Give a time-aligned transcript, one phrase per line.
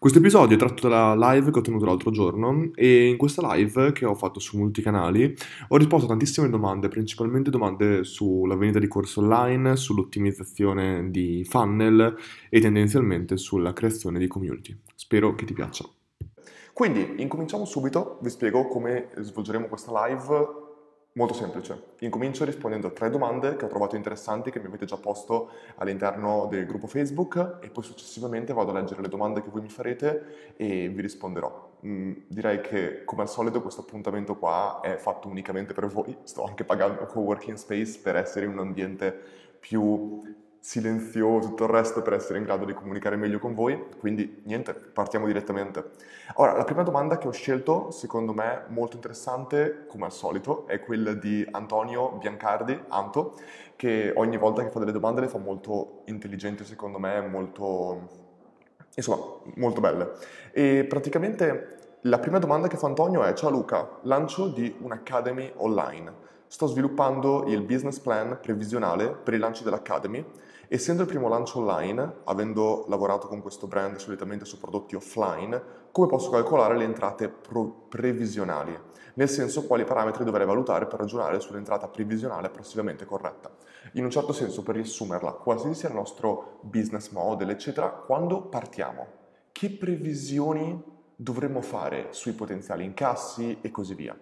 [0.00, 3.92] Questo episodio è tratto dalla live che ho tenuto l'altro giorno e in questa live
[3.92, 5.36] che ho fatto su molti canali
[5.68, 12.16] ho risposto a tantissime domande, principalmente domande sulla vendita di corsi online, sull'ottimizzazione di funnel
[12.48, 14.74] e tendenzialmente sulla creazione di community.
[14.94, 15.86] Spero che ti piaccia.
[16.72, 20.69] Quindi incominciamo subito, vi spiego come svolgeremo questa live
[21.14, 21.94] Molto semplice.
[22.00, 26.46] Incomincio rispondendo a tre domande che ho trovato interessanti, che mi avete già posto all'interno
[26.48, 30.54] del gruppo Facebook e poi successivamente vado a leggere le domande che voi mi farete
[30.56, 31.78] e vi risponderò.
[31.84, 36.44] Mm, direi che come al solito questo appuntamento qua è fatto unicamente per voi, sto
[36.44, 39.12] anche pagando co-working space per essere in un ambiente
[39.58, 40.22] più
[40.60, 44.74] silenzioso, tutto il resto per essere in grado di comunicare meglio con voi, quindi niente,
[44.74, 45.92] partiamo direttamente.
[46.34, 50.80] Ora, la prima domanda che ho scelto, secondo me molto interessante, come al solito, è
[50.80, 53.34] quella di Antonio Biancardi, Anto,
[53.74, 58.08] che ogni volta che fa delle domande le fa molto intelligenti, secondo me, molto,
[58.94, 59.24] insomma,
[59.54, 60.12] molto belle.
[60.52, 66.28] E praticamente la prima domanda che fa Antonio è, ciao Luca, lancio di un'Academy online.
[66.46, 70.24] Sto sviluppando il business plan previsionale per il lancio dell'Academy
[70.72, 76.06] Essendo il primo lancio online, avendo lavorato con questo brand solitamente su prodotti offline, come
[76.06, 78.78] posso calcolare le entrate pro- previsionali?
[79.14, 83.50] Nel senso quali parametri dovrei valutare per ragionare sull'entrata previsionale approssimativamente corretta.
[83.94, 89.06] In un certo senso, per riassumerla, qualsiasi sia il nostro business model, eccetera, quando partiamo,
[89.50, 90.80] che previsioni
[91.16, 94.16] dovremmo fare sui potenziali incassi e così via?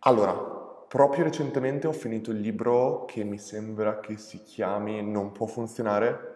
[0.00, 0.61] Allora,
[0.92, 6.34] Proprio recentemente ho finito il libro che mi sembra che si chiami Non può funzionare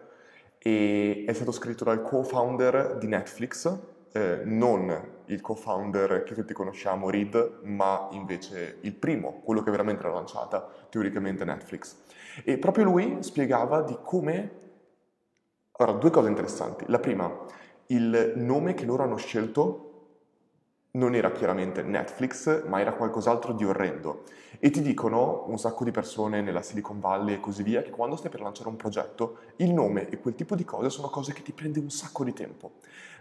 [0.57, 3.79] e è stato scritto dal co-founder di Netflix,
[4.13, 10.05] eh, non il co-founder che tutti conosciamo, Reed, ma invece il primo, quello che veramente
[10.05, 11.95] l'ha lanciata, teoricamente Netflix.
[12.43, 14.51] E proprio lui spiegava di come...
[15.73, 16.87] Allora, due cose interessanti.
[16.89, 17.31] La prima,
[17.89, 19.86] il nome che loro hanno scelto
[20.97, 24.25] non era chiaramente Netflix, ma era qualcos'altro di orrendo.
[24.59, 28.17] E ti dicono un sacco di persone nella Silicon Valley e così via che quando
[28.17, 31.43] stai per lanciare un progetto, il nome e quel tipo di cose sono cose che
[31.43, 32.73] ti prende un sacco di tempo.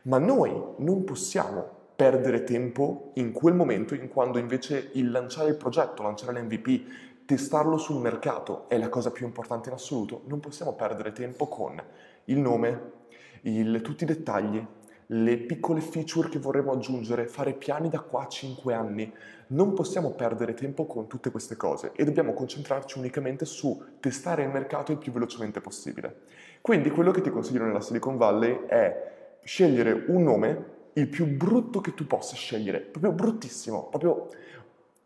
[0.03, 5.56] Ma noi non possiamo perdere tempo in quel momento in quando invece il lanciare il
[5.56, 10.22] progetto, lanciare l'MVP, testarlo sul mercato è la cosa più importante in assoluto.
[10.28, 11.81] Non possiamo perdere tempo con
[12.25, 12.91] il nome,
[13.41, 14.66] il, tutti i dettagli,
[15.08, 19.14] le piccole feature che vorremmo aggiungere, fare piani da qua a 5 anni.
[19.48, 24.50] Non possiamo perdere tempo con tutte queste cose e dobbiamo concentrarci unicamente su testare il
[24.50, 26.22] mercato il più velocemente possibile.
[26.62, 29.14] Quindi quello che ti consiglio nella Silicon Valley è
[29.44, 34.30] scegliere un nome il più brutto che tu possa scegliere, proprio bruttissimo, proprio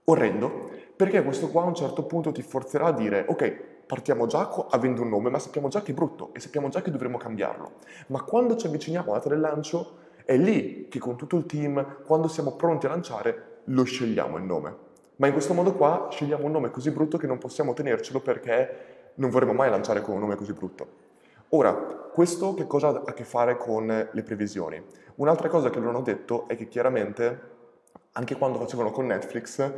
[0.06, 4.48] orrendo, perché questo qua a un certo punto ti forzerà a dire ok, partiamo già
[4.70, 7.72] avendo un nome, ma sappiamo già che è brutto e sappiamo già che dovremmo cambiarlo.
[8.10, 12.04] Ma quando ci avviciniamo alla data del lancio, è lì che con tutto il team,
[12.06, 14.76] quando siamo pronti a lanciare, lo scegliamo il nome.
[15.16, 19.14] Ma in questo modo qua scegliamo un nome così brutto che non possiamo tenercelo perché
[19.16, 20.88] non vorremmo mai lanciare con un nome così brutto.
[21.50, 24.80] Ora, questo che cosa ha a che fare con le previsioni?
[25.16, 27.42] Un'altra cosa che loro hanno detto è che chiaramente,
[28.12, 29.74] anche quando facevano con Netflix,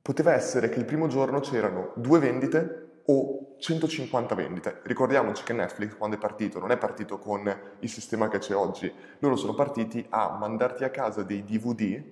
[0.00, 4.80] poteva essere che il primo giorno c'erano due vendite o 150 vendite.
[4.84, 8.92] Ricordiamoci che Netflix quando è partito non è partito con il sistema che c'è oggi,
[9.20, 12.02] loro sono partiti a mandarti a casa dei DVD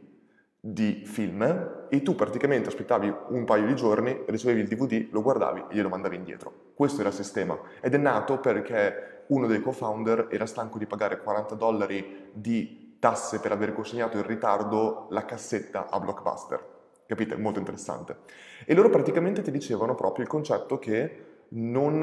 [0.59, 5.67] di film e tu praticamente aspettavi un paio di giorni, ricevevi il DVD, lo guardavi
[5.69, 6.73] e glielo mandavi indietro.
[6.75, 11.21] Questo era il sistema ed è nato perché uno dei co-founder era stanco di pagare
[11.21, 16.76] 40 dollari di tasse per aver consegnato in ritardo la cassetta a Blockbuster.
[17.07, 17.37] Capite?
[17.37, 18.17] Molto interessante.
[18.65, 22.03] E loro praticamente ti dicevano proprio il concetto che non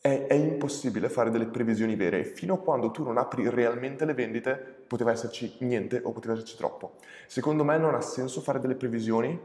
[0.00, 2.24] è, è, impossibile fare delle previsioni vere.
[2.24, 4.54] Fino a quando tu non apri realmente le vendite,
[4.86, 6.94] poteva esserci niente o poteva esserci troppo.
[7.26, 9.38] Secondo me non ha senso fare delle previsioni.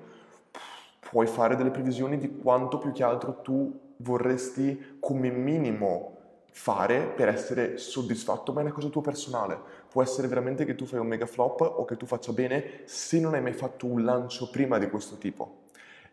[1.10, 6.18] Puoi fare delle previsioni di quanto più che altro tu vorresti come minimo
[6.54, 9.60] fare per essere soddisfatto, ma è una cosa tua personale.
[9.94, 13.20] Può essere veramente che tu fai un mega flop o che tu faccia bene se
[13.20, 15.66] non hai mai fatto un lancio prima di questo tipo.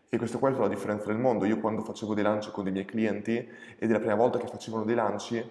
[0.07, 1.45] E questo qua è la differenza del mondo.
[1.45, 3.37] Io quando facevo dei lanci con dei miei clienti
[3.79, 5.43] ed è la prima volta che facevano dei lanci,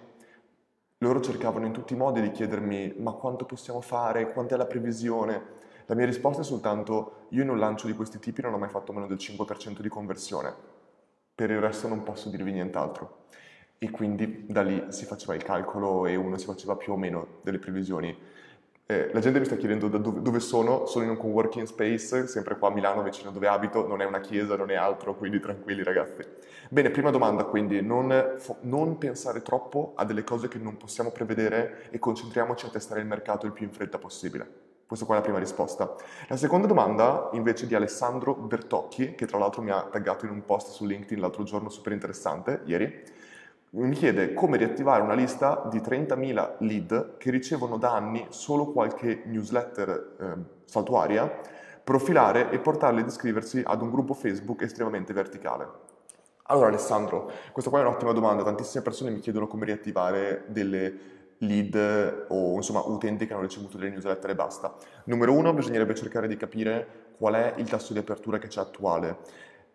[0.99, 5.59] loro cercavano in tutti i modi di chiedermi ma quanto possiamo fare, quant'è la previsione.
[5.87, 8.69] La mia risposta è soltanto io in un lancio di questi tipi non ho mai
[8.69, 10.55] fatto meno del 5% di conversione.
[11.35, 13.25] Per il resto non posso dirvi nient'altro
[13.83, 17.39] e quindi da lì si faceva il calcolo e uno si faceva più o meno
[17.41, 18.15] delle previsioni.
[18.85, 22.59] Eh, la gente mi sta chiedendo dove, dove, sono, sono in un coworking space, sempre
[22.59, 25.81] qua a Milano, vicino dove abito, non è una chiesa, non è altro, quindi tranquilli
[25.81, 26.23] ragazzi.
[26.69, 31.87] Bene, prima domanda quindi, non, non pensare troppo a delle cose che non possiamo prevedere
[31.89, 34.47] e concentriamoci a testare il mercato il più in fretta possibile.
[34.85, 35.95] Questa qua è la prima risposta.
[36.27, 40.45] La seconda domanda invece di Alessandro Bertocchi, che tra l'altro mi ha taggato in un
[40.45, 43.19] post su LinkedIn l'altro giorno super interessante, ieri,
[43.73, 49.21] mi chiede come riattivare una lista di 30.000 lead che ricevono da anni solo qualche
[49.25, 50.25] newsletter eh,
[50.65, 51.39] saltuaria,
[51.81, 55.89] profilare e portarli ad iscriversi ad un gruppo Facebook estremamente verticale.
[56.43, 62.25] Allora Alessandro, questa qua è un'ottima domanda, tantissime persone mi chiedono come riattivare delle lead
[62.27, 64.75] o insomma utenti che hanno ricevuto delle newsletter e basta.
[65.05, 69.17] Numero uno, bisognerebbe cercare di capire qual è il tasso di apertura che c'è attuale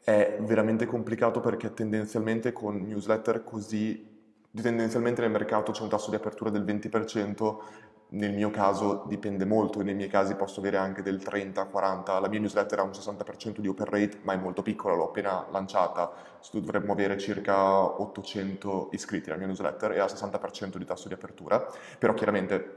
[0.06, 4.06] è veramente complicato perché tendenzialmente con newsletter così,
[4.54, 7.56] tendenzialmente nel mercato c'è un tasso di apertura del 20%,
[8.10, 12.38] nel mio caso dipende molto, nei miei casi posso avere anche del 30-40, la mia
[12.38, 16.12] newsletter ha un 60% di open rate, ma è molto piccola, l'ho appena lanciata,
[16.52, 21.66] dovremmo avere circa 800 iscritti alla mia newsletter e ha 60% di tasso di apertura,
[21.98, 22.74] però chiaramente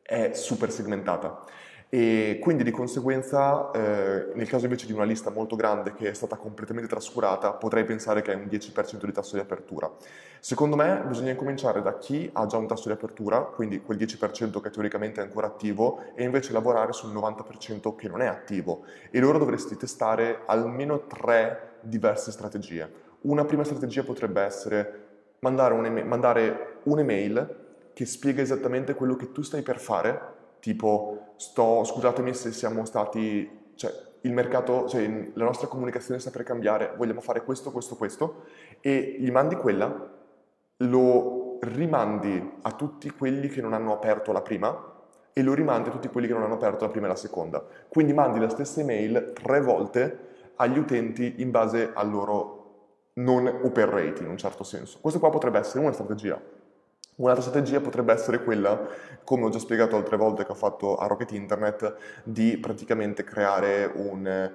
[0.00, 1.44] è super segmentata
[1.92, 6.14] e quindi di conseguenza eh, nel caso invece di una lista molto grande che è
[6.14, 9.90] stata completamente trascurata potrei pensare che hai un 10% di tasso di apertura.
[10.38, 14.60] Secondo me bisogna incominciare da chi ha già un tasso di apertura, quindi quel 10%
[14.60, 19.18] che teoricamente è ancora attivo e invece lavorare sul 90% che non è attivo e
[19.18, 22.88] loro dovresti testare almeno tre diverse strategie.
[23.22, 25.08] Una prima strategia potrebbe essere
[25.40, 27.56] mandare, un'email, mandare un'email
[27.92, 33.72] che spiega esattamente quello che tu stai per fare tipo sto, scusatemi se siamo stati,
[33.74, 33.92] cioè
[34.22, 38.44] il mercato, cioè la nostra comunicazione sta per cambiare, vogliamo fare questo, questo, questo,
[38.80, 40.18] e gli mandi quella,
[40.76, 44.88] lo rimandi a tutti quelli che non hanno aperto la prima
[45.32, 47.64] e lo rimandi a tutti quelli che non hanno aperto la prima e la seconda.
[47.88, 52.58] Quindi mandi la stessa email tre volte agli utenti in base al loro
[53.14, 54.98] non open in un certo senso.
[55.00, 56.40] Questo qua potrebbe essere una strategia.
[57.20, 58.80] Un'altra strategia potrebbe essere quella,
[59.24, 61.94] come ho già spiegato altre volte che ho fatto a Rocket Internet,
[62.24, 64.50] di praticamente creare un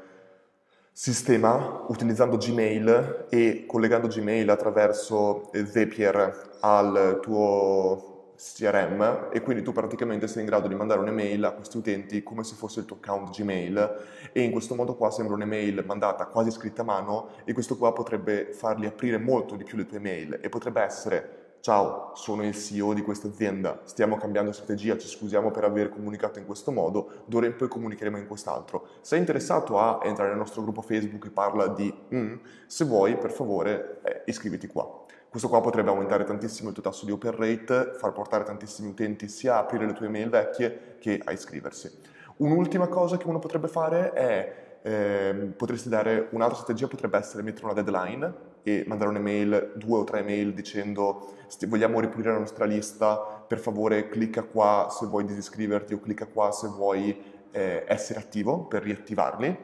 [0.91, 10.27] sistema utilizzando Gmail e collegando Gmail attraverso Zapier al tuo CRM e quindi tu praticamente
[10.27, 13.29] sei in grado di mandare un'email a questi utenti come se fosse il tuo account
[13.29, 17.77] Gmail e in questo modo qua sembra un'email mandata quasi scritta a mano e questo
[17.77, 22.45] qua potrebbe farli aprire molto di più le tue email e potrebbe essere Ciao, sono
[22.45, 26.71] il CEO di questa azienda, stiamo cambiando strategia, ci scusiamo per aver comunicato in questo
[26.71, 28.85] modo, d'ora in poi comunicheremo in quest'altro.
[29.01, 32.35] Sei interessato a entrare nel nostro gruppo Facebook che parla di mm,
[32.67, 35.05] se vuoi, per favore, eh, iscriviti qua.
[35.27, 39.27] Questo qua potrebbe aumentare tantissimo il tuo tasso di open rate, far portare tantissimi utenti
[39.27, 41.91] sia a aprire le tue email vecchie che a iscriversi.
[42.37, 47.65] Un'ultima cosa che uno potrebbe fare è eh, potresti dare un'altra strategia, potrebbe essere mettere
[47.65, 51.35] una deadline e mandare un'email, due o tre email dicendo
[51.67, 56.51] vogliamo ripulire la nostra lista, per favore clicca qua se vuoi disiscriverti o clicca qua
[56.51, 57.15] se vuoi
[57.51, 59.57] eh, essere attivo per riattivarli.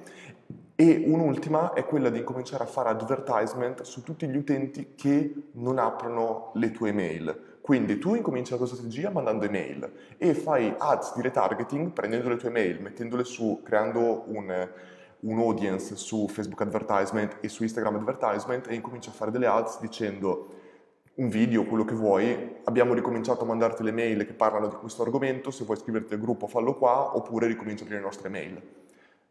[0.75, 5.79] E un'ultima è quella di incominciare a fare advertisement su tutti gli utenti che non
[5.79, 7.57] aprono le tue email.
[7.59, 12.35] Quindi tu incominci la tua strategia mandando email e fai ads di retargeting prendendo le
[12.35, 14.69] tue email, mettendole su, creando un
[15.21, 19.79] un audience su Facebook Advertisement e su Instagram Advertisement e incominci a fare delle ads
[19.79, 20.59] dicendo
[21.13, 25.03] un video, quello che vuoi, abbiamo ricominciato a mandarti le mail che parlano di questo
[25.03, 28.61] argomento, se vuoi iscriverti al gruppo fallo qua oppure ricomincia a aprire le nostre mail.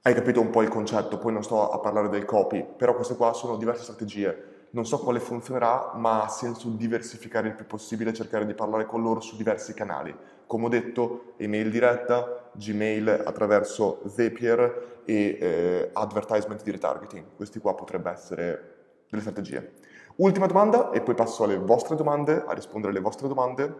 [0.02, 3.16] Hai capito un po' il concetto, poi non sto a parlare del copy, però queste
[3.16, 4.68] qua sono diverse strategie.
[4.70, 8.87] Non so quale funzionerà, ma ha senso diversificare il più possibile e cercare di parlare
[8.87, 10.14] con loro su diversi canali.
[10.50, 17.25] Come ho detto, email diretta, Gmail attraverso Zapier e eh, advertisement di retargeting.
[17.37, 18.75] Questi qua potrebbero essere
[19.09, 19.75] delle strategie.
[20.16, 23.75] Ultima domanda e poi passo alle vostre domande, a rispondere alle vostre domande.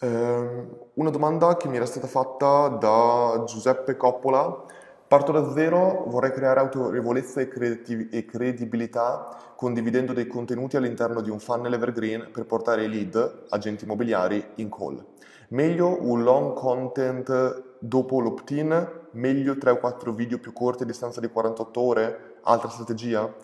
[0.00, 4.64] Eh, una domanda che mi era stata fatta da Giuseppe Coppola.
[5.06, 11.30] Parto da zero, vorrei creare autorevolezza e, creativ- e credibilità condividendo dei contenuti all'interno di
[11.30, 15.04] un funnel evergreen per portare i lead, agenti immobiliari, in call.
[15.48, 19.06] Meglio un long content dopo l'opt-in?
[19.12, 22.36] Meglio 3 o 4 video più corti a distanza di 48 ore?
[22.42, 23.34] Altra strategia?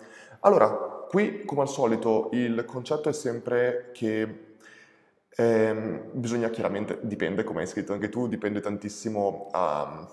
[0.41, 0.67] Allora,
[1.09, 4.57] qui come al solito il concetto è sempre che
[5.29, 10.07] ehm, bisogna chiaramente, dipende come hai scritto anche tu, dipende tantissimo um,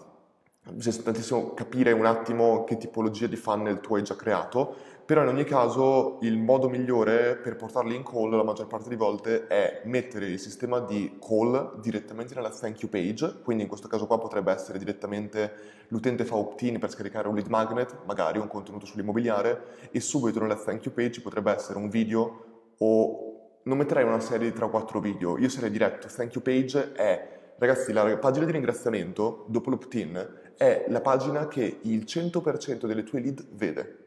[0.71, 4.77] bisogna tantissimo capire un attimo che tipologia di funnel tu hai già creato,
[5.13, 8.97] però in ogni caso il modo migliore per portarli in call la maggior parte delle
[8.97, 13.89] volte è mettere il sistema di call direttamente nella thank you page, quindi in questo
[13.89, 15.53] caso qua potrebbe essere direttamente
[15.89, 20.57] l'utente fa opt-in per scaricare un lead magnet, magari un contenuto sull'immobiliare e subito nella
[20.57, 24.71] thank you page potrebbe essere un video o non metterei una serie di 3 o
[24.71, 29.69] 4 video, io sarei diretto, thank you page è Ragazzi, la pagina di ringraziamento dopo
[29.69, 34.02] l'opt-in è la pagina che il 100% delle tue lead vede.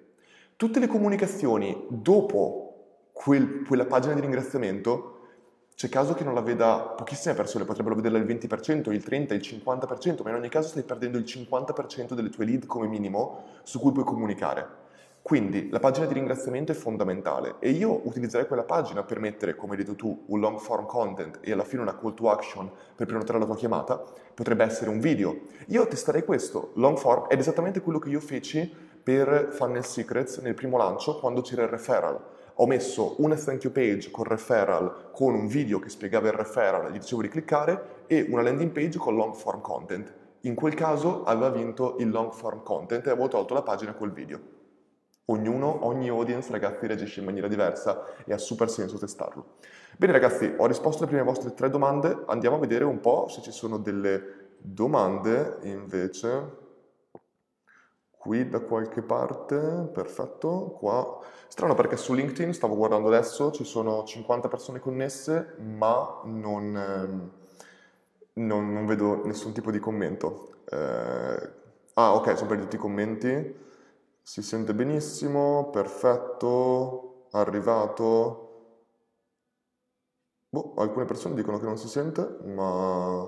[0.57, 5.11] Tutte le comunicazioni dopo quel, quella pagina di ringraziamento,
[5.75, 9.41] c'è caso che non la veda pochissime persone, potrebbero vederla il 20%, il 30%, il
[9.41, 13.81] 50%, ma in ogni caso stai perdendo il 50% delle tue lead come minimo su
[13.81, 14.83] cui puoi comunicare.
[15.21, 19.73] Quindi la pagina di ringraziamento è fondamentale e io utilizzerei quella pagina per mettere, come
[19.73, 23.07] hai detto tu, un long form content e alla fine una call to action per
[23.07, 24.01] prenotare la tua chiamata,
[24.33, 25.35] potrebbe essere un video.
[25.67, 30.55] Io testerei questo, long form, ed esattamente quello che io feci per Funnel Secrets nel
[30.55, 32.19] primo lancio quando c'era il referral.
[32.55, 36.91] Ho messo una thank you page con referral, con un video che spiegava il referral,
[36.91, 40.11] gli dicevo di cliccare, e una landing page con long form content.
[40.41, 44.11] In quel caso aveva vinto il long form content e avevo tolto la pagina col
[44.11, 44.39] video.
[45.25, 49.57] Ognuno, ogni audience, ragazzi, reagisce in maniera diversa e ha super senso testarlo.
[49.97, 53.41] Bene ragazzi, ho risposto alle prime vostre tre domande, andiamo a vedere un po' se
[53.41, 56.63] ci sono delle domande invece
[58.25, 61.19] qui da qualche parte, perfetto, qua.
[61.47, 67.31] Strano perché su LinkedIn, stavo guardando adesso, ci sono 50 persone connesse, ma non, ehm,
[68.33, 70.55] non, non vedo nessun tipo di commento.
[70.69, 71.49] Eh,
[71.93, 73.55] ah, ok, sono perduti i commenti.
[74.23, 78.41] Si sente benissimo, perfetto, arrivato.
[80.49, 83.23] Boh, alcune persone dicono che non si sente, ma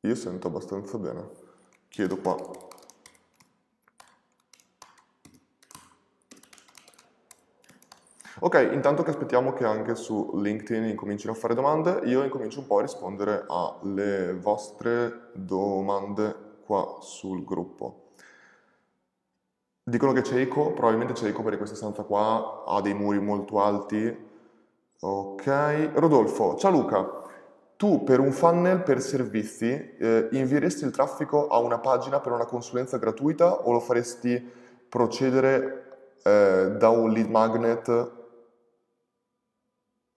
[0.00, 1.30] io sento abbastanza bene.
[1.88, 2.70] Chiedo qua.
[8.44, 12.66] Ok, intanto che aspettiamo che anche su LinkedIn incomincino a fare domande, io incomincio un
[12.66, 16.34] po' a rispondere alle vostre domande
[16.66, 18.06] qua sul gruppo.
[19.84, 23.62] Dicono che c'è eco, probabilmente c'è eco perché questa stanza qua ha dei muri molto
[23.62, 24.12] alti.
[24.98, 27.08] Ok, Rodolfo, ciao Luca,
[27.76, 32.46] tu per un funnel per servizi eh, invieresti il traffico a una pagina per una
[32.46, 34.44] consulenza gratuita o lo faresti
[34.88, 38.20] procedere eh, da un lead magnet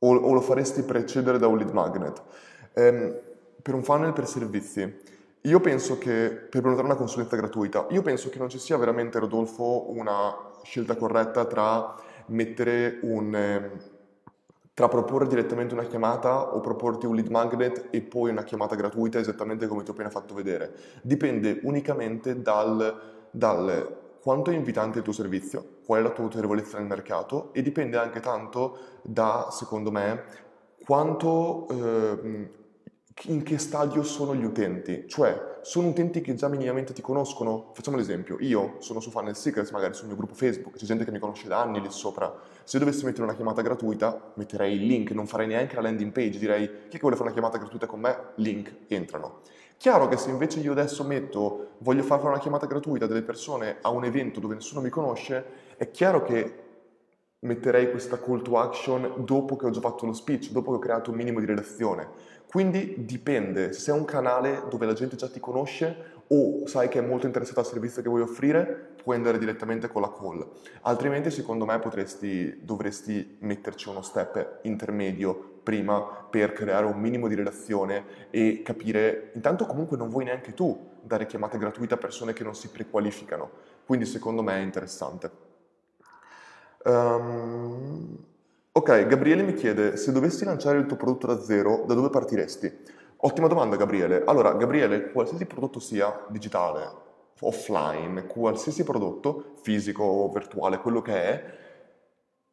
[0.05, 2.21] o, o, lo faresti precedere da un lead magnet?
[2.73, 3.21] Eh,
[3.61, 5.13] per un funnel per servizi
[5.45, 9.19] io penso che, per prenotare una consulenza gratuita, io penso che non ci sia veramente,
[9.19, 11.95] Rodolfo, una scelta corretta tra
[12.27, 13.35] mettere un...
[13.35, 13.71] Ehm,
[14.73, 19.19] tra proporre direttamente una chiamata o proporti un lead magnet e poi una chiamata gratuita,
[19.19, 20.73] esattamente come ti ho appena fatto vedere.
[21.01, 26.77] Dipende unicamente dal, dal quanto è invitante il tuo servizio, qual è la tua autorevolezza
[26.77, 30.23] nel mercato e dipende anche tanto da, secondo me,
[30.83, 31.67] quanto...
[31.69, 32.63] Eh,
[33.27, 37.71] in che stadio sono gli utenti, cioè sono utenti che già minimamente ti conoscono.
[37.73, 41.11] Facciamo l'esempio, io sono su Funnel Secrets, magari sul mio gruppo Facebook, c'è gente che
[41.11, 42.31] mi conosce da anni lì sopra.
[42.63, 46.37] Se dovessi mettere una chiamata gratuita, metterei il link, non farei neanche la landing page,
[46.37, 48.17] direi chi è che vuole fare una chiamata gratuita con me?
[48.35, 49.39] Link, entrano.
[49.77, 53.77] Chiaro che se invece io adesso metto, voglio far fare una chiamata gratuita delle persone
[53.81, 55.45] a un evento dove nessuno mi conosce,
[55.77, 56.63] è chiaro che
[57.39, 60.79] metterei questa call to action dopo che ho già fatto lo speech, dopo che ho
[60.79, 62.07] creato un minimo di relazione.
[62.47, 66.99] Quindi dipende, se è un canale dove la gente già ti conosce o sai che
[66.99, 70.47] è molto interessato al servizio che vuoi offrire, puoi andare direttamente con la call.
[70.81, 77.35] Altrimenti secondo me potresti, dovresti metterci uno step intermedio prima per creare un minimo di
[77.35, 82.43] relazione e capire, intanto comunque non vuoi neanche tu dare chiamate gratuite a persone che
[82.43, 83.49] non si prequalificano,
[83.85, 85.44] quindi secondo me è interessante.
[86.85, 88.15] Um,
[88.71, 92.71] ok, Gabriele mi chiede, se dovessi lanciare il tuo prodotto da zero, da dove partiresti?
[93.17, 94.23] Ottima domanda Gabriele.
[94.23, 96.87] Allora, Gabriele, qualsiasi prodotto sia digitale,
[97.39, 101.43] offline, qualsiasi prodotto, fisico virtuale, quello che è,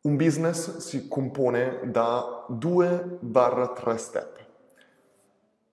[0.02, 4.46] un business si compone da 2-3 step.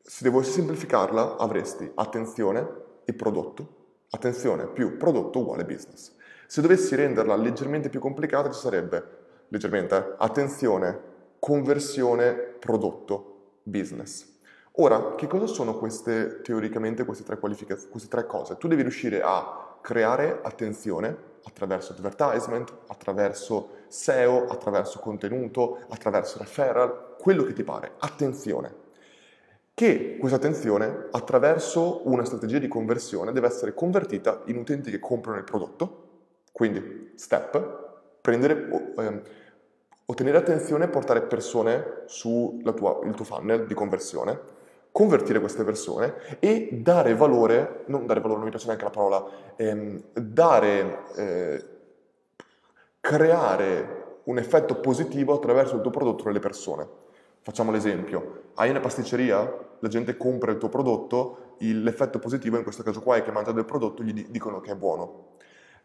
[0.01, 2.67] Se dovessi semplificarla, avresti attenzione
[3.05, 3.77] e prodotto.
[4.09, 6.17] Attenzione più prodotto uguale business.
[6.51, 9.03] Se dovessi renderla leggermente più complicata ci sarebbe,
[9.49, 10.99] leggermente, eh, attenzione,
[11.37, 14.25] conversione, prodotto, business.
[14.77, 18.57] Ora, che cosa sono queste, teoricamente, queste tre, queste tre cose?
[18.57, 27.43] Tu devi riuscire a creare attenzione attraverso advertisement, attraverso SEO, attraverso contenuto, attraverso referral, quello
[27.43, 28.73] che ti pare, attenzione.
[29.75, 35.37] che questa attenzione attraverso una strategia di conversione deve essere convertita in utenti che comprano
[35.37, 36.07] il prodotto.
[36.59, 39.21] Quindi, step, prendere, eh,
[40.03, 44.37] ottenere attenzione e portare persone sul tuo funnel di conversione,
[44.91, 49.25] convertire queste persone e dare valore, non dare valore, non mi piace neanche la parola,
[49.55, 51.65] ehm, dare, eh,
[52.99, 56.85] creare un effetto positivo attraverso il tuo prodotto nelle persone.
[57.39, 62.83] Facciamo l'esempio, hai una pasticceria, la gente compra il tuo prodotto, l'effetto positivo in questo
[62.83, 65.37] caso qua è che mangiando il prodotto gli dicono che è buono.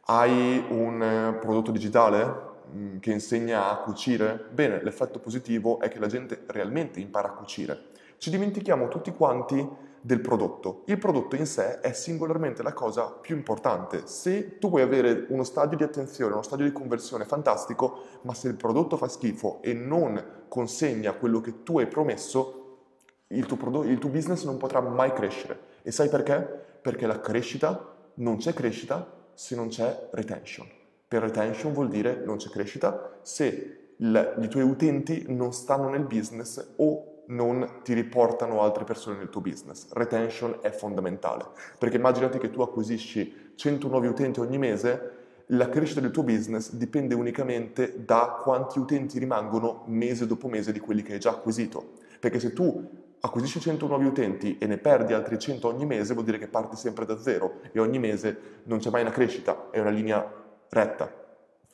[0.06, 2.34] Hai un eh, prodotto digitale
[2.70, 4.48] mm, che insegna a cucire?
[4.52, 7.86] Bene, l'effetto positivo è che la gente realmente impara a cucire.
[8.18, 9.66] Ci dimentichiamo tutti quanti
[10.02, 10.82] del prodotto.
[10.88, 14.02] Il prodotto in sé è singolarmente la cosa più importante.
[14.04, 18.48] Se tu vuoi avere uno stadio di attenzione, uno stadio di conversione fantastico, ma se
[18.48, 22.80] il prodotto fa schifo e non consegna quello che tu hai promesso,
[23.28, 25.58] il tuo, prodotto, il tuo business non potrà mai crescere.
[25.80, 26.40] E sai perché?
[26.82, 30.66] Perché la crescita non c'è crescita se non c'è retention.
[31.06, 36.04] Per retention vuol dire non c'è crescita se il, i tuoi utenti non stanno nel
[36.04, 39.90] business o non ti riportano altre persone nel tuo business.
[39.92, 41.46] Retention è fondamentale,
[41.78, 46.72] perché immaginati che tu acquisisci 100 nuovi utenti ogni mese, la crescita del tuo business
[46.72, 51.92] dipende unicamente da quanti utenti rimangono mese dopo mese di quelli che hai già acquisito.
[52.18, 56.26] Perché se tu acquisisci 100 nuovi utenti e ne perdi altri 100 ogni mese, vuol
[56.26, 59.80] dire che parti sempre da zero e ogni mese non c'è mai una crescita, è
[59.80, 60.30] una linea
[60.68, 61.10] retta.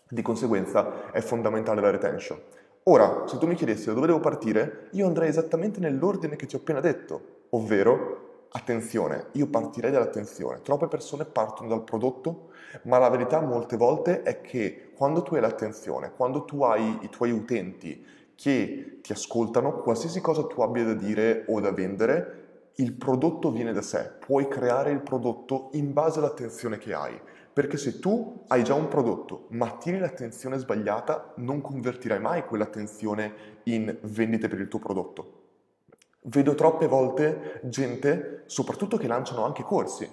[0.09, 2.41] Di conseguenza è fondamentale la retention.
[2.85, 6.55] Ora, se tu mi chiedessi da dove devo partire, io andrei esattamente nell'ordine che ti
[6.55, 10.63] ho appena detto, ovvero attenzione, io partirei dall'attenzione.
[10.63, 12.51] Troppe persone partono dal prodotto,
[12.85, 17.09] ma la verità molte volte è che quando tu hai l'attenzione, quando tu hai i
[17.09, 18.05] tuoi utenti
[18.41, 23.75] che ti ascoltano, qualsiasi cosa tu abbia da dire o da vendere, il prodotto viene
[23.75, 27.21] da sé, puoi creare il prodotto in base all'attenzione che hai.
[27.53, 33.35] Perché se tu hai già un prodotto ma tieni l'attenzione sbagliata, non convertirai mai quell'attenzione
[33.65, 35.43] in vendite per il tuo prodotto.
[36.23, 40.09] Vedo troppe volte gente, soprattutto che lanciano anche corsi,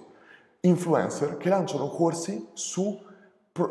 [0.60, 3.02] influencer che lanciano corsi su,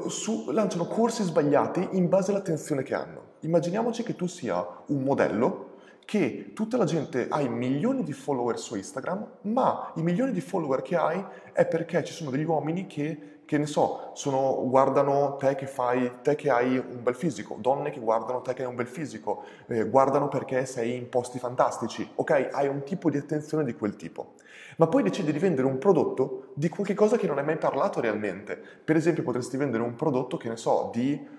[0.08, 3.27] su lanciano corsi sbagliati in base all'attenzione che hanno.
[3.42, 5.76] Immaginiamoci che tu sia un modello
[6.06, 10.82] che tutta la gente hai milioni di follower su Instagram, ma i milioni di follower
[10.82, 15.54] che hai è perché ci sono degli uomini che, che ne so, sono, guardano te
[15.56, 18.76] che, fai, te che hai un bel fisico, donne che guardano te che hai un
[18.76, 22.50] bel fisico, eh, guardano perché sei in posti fantastici, ok?
[22.52, 24.36] Hai un tipo di attenzione di quel tipo.
[24.78, 28.00] Ma poi decidi di vendere un prodotto di qualche cosa che non hai mai parlato
[28.00, 28.60] realmente.
[28.84, 31.36] Per esempio potresti vendere un prodotto, che ne so, di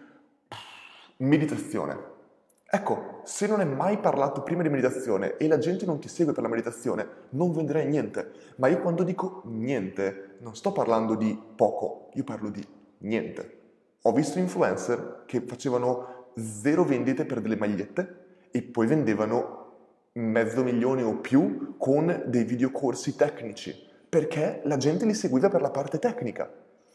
[1.20, 1.98] Meditazione.
[2.70, 6.32] Ecco, se non hai mai parlato prima di meditazione e la gente non ti segue
[6.32, 8.30] per la meditazione, non venderai niente.
[8.58, 12.64] Ma io quando dico niente, non sto parlando di poco, io parlo di
[12.98, 13.58] niente.
[14.02, 19.72] Ho visto influencer che facevano zero vendite per delle magliette e poi vendevano
[20.12, 23.74] mezzo milione o più con dei videocorsi tecnici,
[24.08, 26.48] perché la gente li seguiva per la parte tecnica.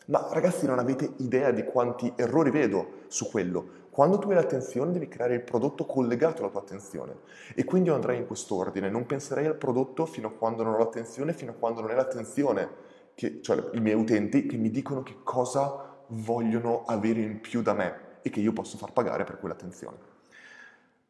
[0.06, 3.83] Ma ragazzi non avete idea di quanti errori vedo su quello.
[3.94, 7.18] Quando tu hai l'attenzione devi creare il prodotto collegato alla tua attenzione
[7.54, 10.78] e quindi io andrei in quest'ordine, non penserei al prodotto fino a quando non ho
[10.80, 12.68] l'attenzione, fino a quando non è l'attenzione,
[13.14, 17.74] che, cioè i miei utenti che mi dicono che cosa vogliono avere in più da
[17.74, 19.98] me e che io posso far pagare per quell'attenzione.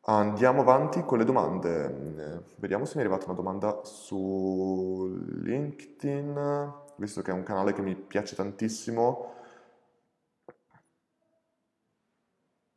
[0.02, 2.44] Andiamo avanti con le domande.
[2.58, 7.82] Vediamo se mi è arrivata una domanda su LinkedIn visto che è un canale che
[7.82, 9.36] mi piace tantissimo.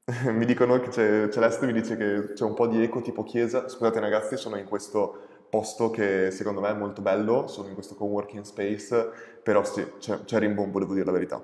[0.33, 0.91] mi dicono che
[1.33, 3.69] Celeste mi dice che c'è un po' di eco tipo chiesa.
[3.69, 7.95] Scusate ragazzi, sono in questo posto che secondo me è molto bello, sono in questo
[7.97, 9.11] coworking space,
[9.43, 11.43] però sì, c'è, c'è rimbombo, devo dire la verità.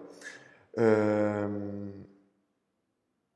[0.74, 2.10] Ehm...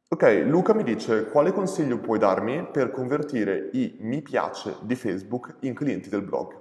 [0.09, 5.57] Ok, Luca mi dice quale consiglio puoi darmi per convertire i mi piace di Facebook
[5.63, 6.57] in clienti del blog?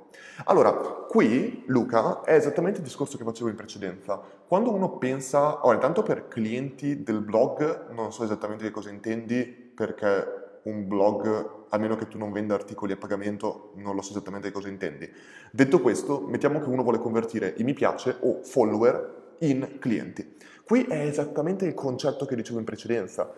[0.46, 4.20] Allora, qui Luca è esattamente il discorso che facevo in precedenza.
[4.48, 9.44] Quando uno pensa, oh, intanto per clienti del blog non so esattamente che cosa intendi
[9.46, 14.10] perché un blog, a meno che tu non venda articoli a pagamento, non lo so
[14.10, 15.08] esattamente cosa intendi.
[15.52, 20.34] Detto questo, mettiamo che uno vuole convertire i mi piace o follower in clienti.
[20.66, 23.32] Qui è esattamente il concetto che dicevo in precedenza.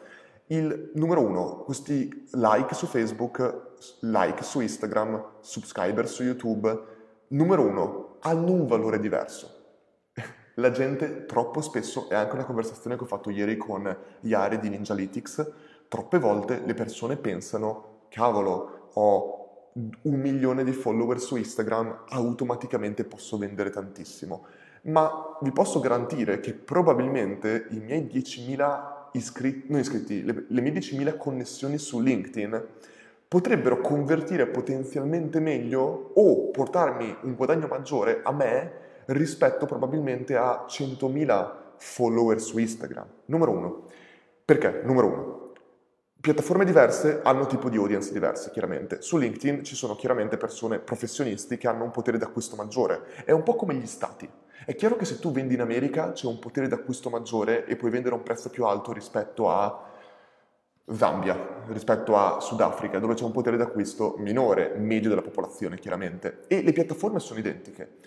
[0.46, 6.84] Il numero uno, questi like su Facebook, like su Instagram, subscriber su YouTube,
[7.30, 9.56] numero uno, hanno un valore diverso.
[10.56, 14.70] La gente troppo spesso, è anche una conversazione che ho fatto ieri con Yari di
[14.70, 15.52] Ninjalytics,
[15.90, 23.38] troppe volte le persone pensano, cavolo, ho un milione di follower su Instagram, automaticamente posso
[23.38, 24.46] vendere tantissimo.
[24.88, 30.72] Ma vi posso garantire che probabilmente i miei 10.000 iscritti, non iscritti, le, le mie
[30.72, 32.66] 10.000 connessioni su LinkedIn
[33.28, 41.52] potrebbero convertire potenzialmente meglio o portarmi un guadagno maggiore a me rispetto probabilmente a 100.000
[41.78, 43.06] follower su Instagram.
[43.26, 43.84] Numero uno.
[44.44, 44.82] Perché?
[44.84, 45.52] Numero uno.
[46.20, 49.02] Piattaforme diverse hanno tipo di audience diverse, chiaramente.
[49.02, 53.04] Su LinkedIn ci sono chiaramente persone professionisti che hanno un potere d'acquisto maggiore.
[53.24, 54.30] È un po' come gli stati.
[54.66, 57.92] È chiaro che se tu vendi in America c'è un potere d'acquisto maggiore e puoi
[57.92, 59.86] vendere a un prezzo più alto rispetto a
[60.90, 66.44] Zambia, rispetto a Sudafrica, dove c'è un potere d'acquisto minore, medio della popolazione, chiaramente.
[66.48, 67.98] E le piattaforme sono identiche.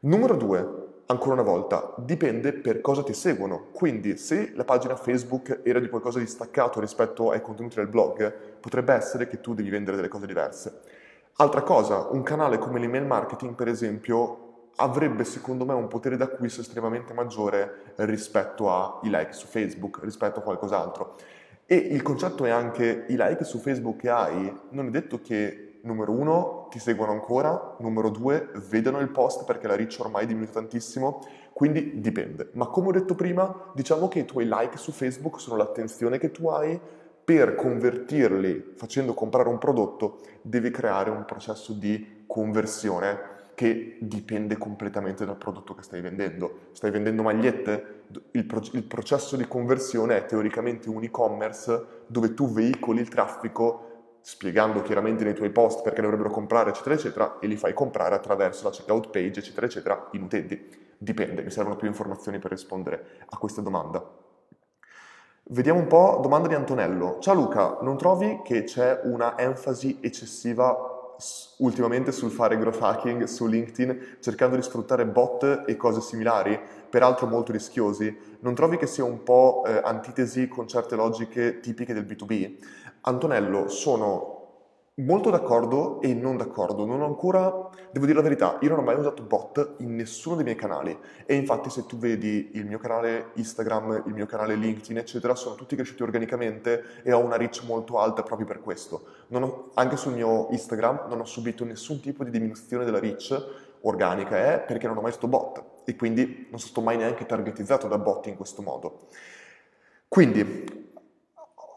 [0.00, 3.68] Numero due, ancora una volta, dipende per cosa ti seguono.
[3.72, 8.32] Quindi se la pagina Facebook era di qualcosa di staccato rispetto ai contenuti del blog,
[8.60, 10.80] potrebbe essere che tu devi vendere delle cose diverse.
[11.36, 14.43] Altra cosa, un canale come l'email marketing, per esempio,
[14.76, 20.42] avrebbe secondo me un potere d'acquisto estremamente maggiore rispetto ai like su Facebook, rispetto a
[20.42, 21.16] qualcos'altro.
[21.66, 25.78] E il concetto è anche i like su Facebook che hai, non è detto che
[25.82, 30.26] numero uno, ti seguono ancora, numero due, vedono il post perché la reach ormai è
[30.26, 31.20] diminuita tantissimo,
[31.52, 32.50] quindi dipende.
[32.52, 36.30] Ma come ho detto prima, diciamo che i tuoi like su Facebook sono l'attenzione che
[36.30, 36.78] tu hai
[37.24, 45.24] per convertirli facendo comprare un prodotto, devi creare un processo di conversione che dipende completamente
[45.24, 46.68] dal prodotto che stai vendendo.
[46.72, 48.02] Stai vendendo magliette?
[48.32, 53.90] Il, pro- il processo di conversione è teoricamente un e-commerce dove tu veicoli il traffico
[54.20, 58.64] spiegando chiaramente nei tuoi post perché dovrebbero comprare, eccetera, eccetera, e li fai comprare attraverso
[58.64, 60.82] la checkout page, eccetera, eccetera, in utenti.
[60.96, 64.02] Dipende, mi servono più informazioni per rispondere a questa domanda.
[65.48, 67.18] Vediamo un po', domanda di Antonello.
[67.20, 70.93] Ciao Luca, non trovi che c'è una enfasi eccessiva
[71.58, 77.26] ultimamente sul fare growth hacking su LinkedIn cercando di sfruttare bot e cose similari, peraltro
[77.26, 78.16] molto rischiosi?
[78.40, 82.56] Non trovi che sia un po' eh, antitesi con certe logiche tipiche del B2B?
[83.02, 84.33] Antonello, sono
[84.96, 86.84] molto d'accordo e non d'accordo.
[86.84, 90.36] Non ho ancora, devo dire la verità, io non ho mai usato bot in nessuno
[90.36, 90.96] dei miei canali.
[91.26, 95.54] E infatti, se tu vedi il mio canale Instagram, il mio canale LinkedIn, eccetera, sono
[95.54, 99.04] tutti cresciuti organicamente e ho una reach molto alta proprio per questo.
[99.30, 104.54] Ho, anche sul mio Instagram non ho subito nessun tipo di diminuzione della reach organica,
[104.54, 107.98] eh, perché non ho mai usato bot e quindi non sono mai neanche targetizzato da
[107.98, 109.08] bot in questo modo.
[110.08, 110.83] Quindi,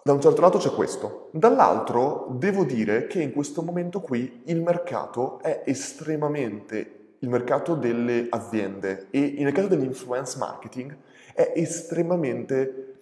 [0.07, 4.61] da un certo lato c'è questo, dall'altro devo dire che in questo momento qui il
[4.61, 10.95] mercato è estremamente, il mercato delle aziende e il mercato dell'influence marketing
[11.33, 12.99] è estremamente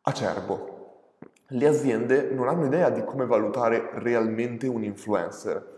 [0.00, 1.12] acerbo.
[1.46, 5.74] Le aziende non hanno idea di come valutare realmente un influencer.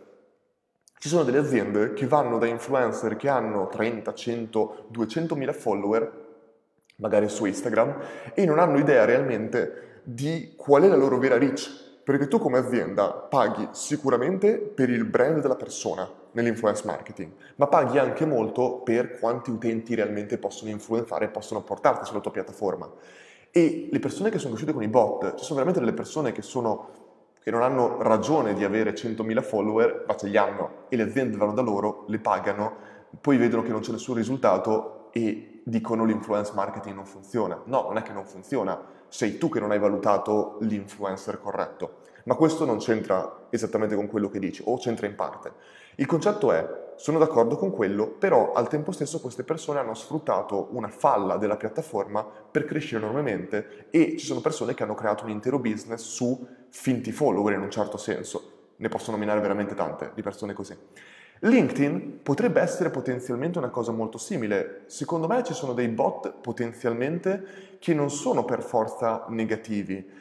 [0.97, 6.27] Ci sono delle aziende che vanno da influencer che hanno 30, 100, 200 mila follower,
[6.97, 7.97] magari su Instagram,
[8.33, 12.59] e non hanno idea realmente di qual è la loro vera reach, perché tu come
[12.59, 19.19] azienda paghi sicuramente per il brand della persona nell'influence marketing, ma paghi anche molto per
[19.19, 22.91] quanti utenti realmente possono influenzare e possono portarti sulla tua piattaforma.
[23.51, 26.43] E le persone che sono cresciute con i bot, ci sono veramente delle persone che,
[26.43, 26.89] sono,
[27.43, 31.37] che non hanno ragione di avere 100.000 follower, ma ce li hanno e le aziende
[31.37, 32.73] vanno da loro, le pagano,
[33.21, 37.61] poi vedono che non c'è nessun risultato e dicono l'influence marketing non funziona.
[37.65, 42.07] No, non è che non funziona, sei tu che non hai valutato l'influencer corretto.
[42.25, 45.53] Ma questo non c'entra esattamente con quello che dici, o c'entra in parte.
[45.97, 50.69] Il concetto è, sono d'accordo con quello, però al tempo stesso queste persone hanno sfruttato
[50.73, 55.31] una falla della piattaforma per crescere enormemente e ci sono persone che hanno creato un
[55.31, 58.53] intero business su finti follower in un certo senso.
[58.77, 60.77] Ne posso nominare veramente tante di persone così.
[61.41, 64.83] LinkedIn potrebbe essere potenzialmente una cosa molto simile.
[64.87, 70.17] Secondo me ci sono dei bot potenzialmente che non sono per forza negativi.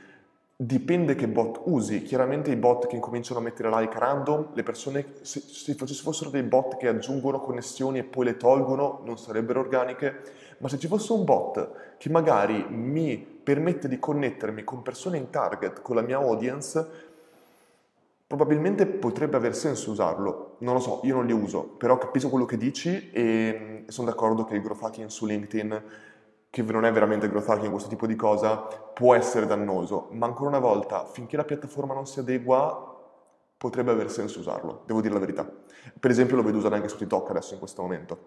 [0.55, 2.03] Dipende che bot usi.
[2.03, 6.29] Chiaramente i bot che incominciano a mettere like random, le persone, se, se ci fossero
[6.29, 10.21] dei bot che aggiungono connessioni e poi le tolgono, non sarebbero organiche.
[10.59, 15.29] Ma se ci fosse un bot che magari mi permette di connettermi con persone in
[15.29, 17.05] target, con la mia audience,
[18.27, 22.45] Probabilmente potrebbe aver senso usarlo, non lo so, io non li uso, però capisco quello
[22.45, 25.83] che dici e sono d'accordo che il growth hacking su LinkedIn,
[26.49, 30.49] che non è veramente growth hacking questo tipo di cosa, può essere dannoso, ma ancora
[30.49, 32.95] una volta, finché la piattaforma non si adegua,
[33.57, 35.49] potrebbe aver senso usarlo, devo dire la verità.
[35.99, 38.17] Per esempio lo vedo usare anche su TikTok adesso in questo momento.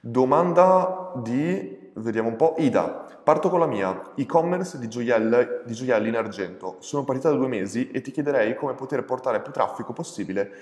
[0.00, 2.54] Domanda di vediamo un po'.
[2.58, 4.12] Ida, parto con la mia.
[4.14, 6.76] E-commerce di gioielli, di gioielli in argento.
[6.80, 10.52] Sono partita da due mesi e ti chiederei come poter portare più traffico possibile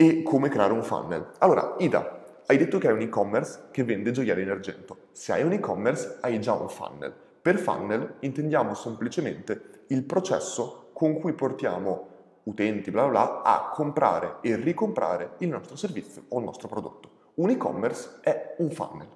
[0.00, 1.32] e come creare un funnel.
[1.40, 5.08] Allora, Ida, hai detto che hai un e-commerce che vende gioielli in argento.
[5.12, 7.12] Se hai un e-commerce hai già un funnel.
[7.42, 12.06] Per funnel intendiamo semplicemente il processo con cui portiamo
[12.44, 17.10] utenti, bla bla a comprare e ricomprare il nostro servizio o il nostro prodotto.
[17.34, 19.08] Un e-commerce è un funnel.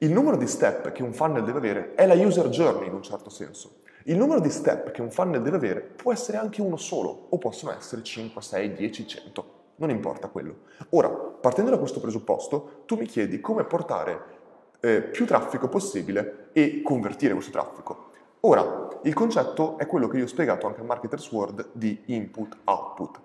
[0.00, 3.02] Il numero di step che un funnel deve avere è la user journey in un
[3.02, 3.76] certo senso.
[4.02, 7.38] Il numero di step che un funnel deve avere può essere anche uno solo o
[7.38, 9.62] possono essere 5, 6, 10, 100.
[9.76, 10.56] Non importa quello.
[10.90, 14.32] Ora, partendo da questo presupposto, tu mi chiedi come portare
[14.80, 18.12] eh, più traffico possibile e convertire questo traffico.
[18.40, 23.20] Ora, il concetto è quello che io ho spiegato anche al Marketer's World di input-output.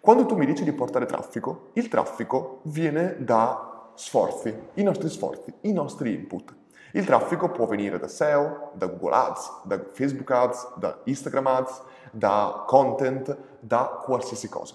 [0.00, 5.52] Quando tu mi dici di portare traffico, il traffico viene da sforzi, i nostri sforzi,
[5.62, 6.54] i nostri input.
[6.92, 11.82] Il traffico può venire da SEO, da Google Ads, da Facebook Ads, da Instagram Ads,
[12.12, 14.74] da content, da qualsiasi cosa.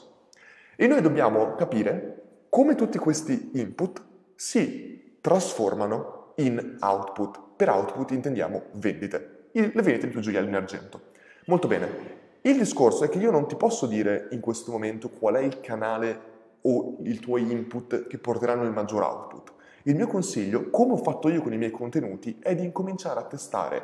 [0.76, 4.04] E noi dobbiamo capire come tutti questi input
[4.36, 7.40] si trasformano in output.
[7.56, 11.02] Per output intendiamo vendite le vendite di tuoi gioielli in argento.
[11.46, 12.14] Molto bene.
[12.42, 15.62] Il discorso è che io non ti posso dire in questo momento qual è il
[15.62, 19.54] canale o i tuoi input che porteranno il maggior output.
[19.84, 23.24] Il mio consiglio, come ho fatto io con i miei contenuti, è di incominciare a
[23.24, 23.84] testare,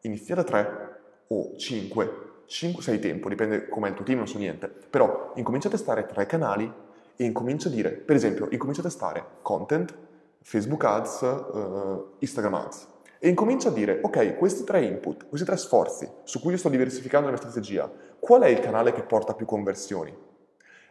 [0.00, 4.38] inizia da 3 o 5, 5, 6 tempo, dipende com'è il tuo team, non so
[4.38, 6.70] niente, però incomincia a testare tre canali
[7.16, 9.94] e incomincia a dire, per esempio, incomincia a testare content,
[10.40, 15.56] Facebook Ads, uh, Instagram Ads, e incomincia a dire, ok, questi tre input, questi tre
[15.56, 19.34] sforzi su cui io sto diversificando la mia strategia, qual è il canale che porta
[19.34, 20.12] più conversioni?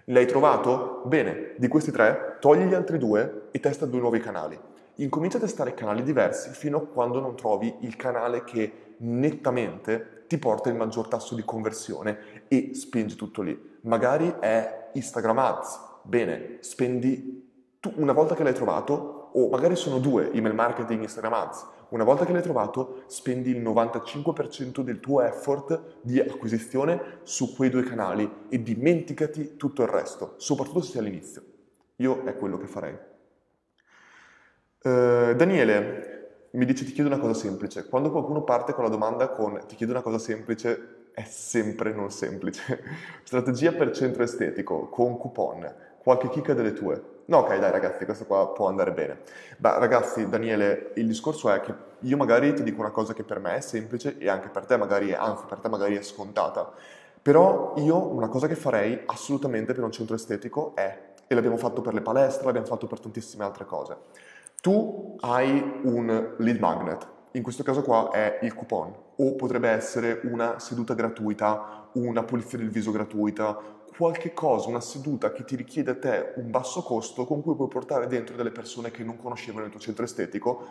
[0.05, 1.03] L'hai trovato?
[1.05, 4.59] Bene, di questi tre, togli gli altri due e testa due nuovi canali.
[4.95, 10.37] Incomincia a testare canali diversi fino a quando non trovi il canale che nettamente ti
[10.37, 13.79] porta il maggior tasso di conversione e spingi tutto lì.
[13.81, 15.79] Magari è Instagram Ads.
[16.03, 21.33] Bene, spendi tu, una volta che l'hai trovato, o magari sono due, email marketing, Instagram
[21.33, 27.53] Ads, una volta che l'hai trovato, spendi il 95% del tuo effort di acquisizione su
[27.53, 31.43] quei due canali e dimenticati tutto il resto, soprattutto se sei all'inizio.
[31.97, 32.97] Io è quello che farei.
[34.83, 36.10] Uh, Daniele
[36.51, 37.87] mi dice ti chiedo una cosa semplice.
[37.87, 42.11] Quando qualcuno parte con la domanda con ti chiedo una cosa semplice, è sempre non
[42.11, 42.83] semplice.
[43.23, 47.09] Strategia per centro estetico, con coupon, qualche chicca delle tue.
[47.25, 49.19] No, ok, dai ragazzi, questo qua può andare bene.
[49.57, 53.39] Beh, ragazzi, Daniele, il discorso è che io magari ti dico una cosa che per
[53.39, 56.73] me è semplice e anche per te magari è, anzi, per te magari è scontata.
[57.21, 61.81] Però io una cosa che farei assolutamente per un centro estetico è, e l'abbiamo fatto
[61.81, 63.95] per le palestre, l'abbiamo fatto per tantissime altre cose.
[64.61, 70.21] Tu hai un lead magnet, in questo caso qua è il coupon, o potrebbe essere
[70.25, 73.57] una seduta gratuita, una pulizia del viso gratuita,
[73.97, 77.69] qualche cosa, una seduta che ti richiede a te un basso costo con cui puoi
[77.69, 80.67] portare dentro delle persone che non conoscevano il tuo centro estetico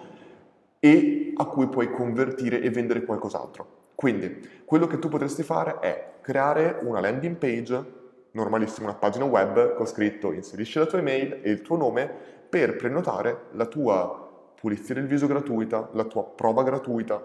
[0.79, 3.66] e a cui puoi convertire e vendere qualcos'altro.
[3.96, 7.85] Quindi quello che tu potresti fare è creare una landing page,
[8.31, 12.76] normalissima una pagina web con scritto inserisci la tua email e il tuo nome per
[12.76, 17.24] prenotare la tua pulizia del viso gratuita, la tua prova gratuita,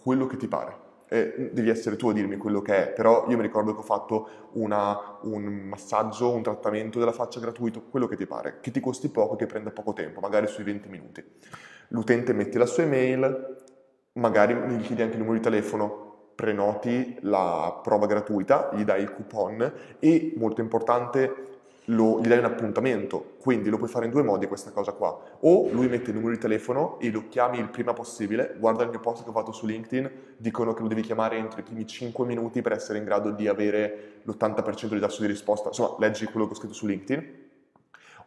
[0.00, 3.36] quello che ti pare eh, devi essere tu a dirmi quello che è, però io
[3.36, 8.16] mi ricordo che ho fatto una, un massaggio, un trattamento della faccia gratuito, quello che
[8.16, 11.24] ti pare, che ti costi poco e che prenda poco tempo, magari sui 20 minuti.
[11.88, 13.56] L'utente mette la sua email,
[14.14, 19.12] magari gli chiedi anche il numero di telefono, prenoti la prova gratuita, gli dai il
[19.12, 21.47] coupon e, molto importante,
[21.90, 25.18] lo, gli dai un appuntamento, quindi lo puoi fare in due modi questa cosa qua.
[25.40, 28.90] O lui mette il numero di telefono e lo chiami il prima possibile, guarda il
[28.90, 31.86] mio post che ho fatto su LinkedIn, dicono che lo devi chiamare entro i primi
[31.86, 36.26] 5 minuti per essere in grado di avere l'80% di tasso di risposta, insomma leggi
[36.26, 37.46] quello che ho scritto su LinkedIn.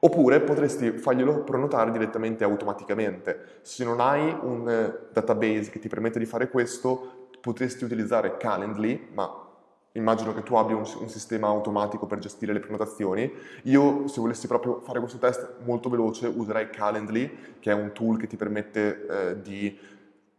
[0.04, 3.60] Oppure potresti farglielo prenotare direttamente automaticamente.
[3.62, 9.10] Se non hai un eh, database che ti permette di fare questo, potresti utilizzare Calendly,
[9.14, 9.41] ma
[9.94, 13.32] immagino che tu abbia un, un, sistema automatico per gestire le prenotazioni.
[13.64, 18.18] Io, se volessi proprio fare questo test molto veloce, userei Calendly, che è un tool
[18.18, 19.78] che ti permette eh, di,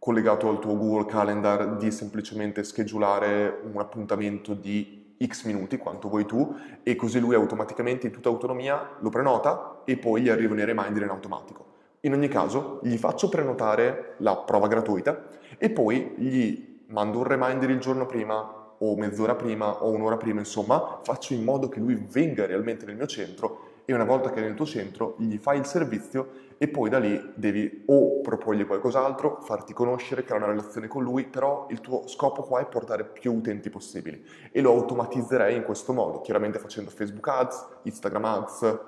[0.03, 6.25] collegato al tuo Google Calendar, di semplicemente schedulare un appuntamento di x minuti, quanto vuoi
[6.25, 10.65] tu, e così lui automaticamente, in tutta autonomia, lo prenota e poi gli arrivano i
[10.65, 11.65] reminder in automatico.
[12.01, 15.23] In ogni caso, gli faccio prenotare la prova gratuita
[15.57, 20.39] e poi gli mando un reminder il giorno prima o mezz'ora prima o un'ora prima,
[20.39, 24.39] insomma, faccio in modo che lui venga realmente nel mio centro e una volta che
[24.39, 28.65] è nel tuo centro gli fai il servizio e poi da lì devi o proporgli
[28.65, 33.03] qualcos'altro, farti conoscere, creare una relazione con lui, però il tuo scopo qua è portare
[33.03, 38.79] più utenti possibili e lo automatizzerei in questo modo, chiaramente facendo Facebook Ads, Instagram Ads,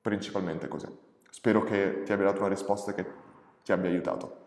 [0.00, 0.86] principalmente così.
[1.30, 3.04] Spero che ti abbia dato una risposta che
[3.64, 4.42] ti abbia aiutato.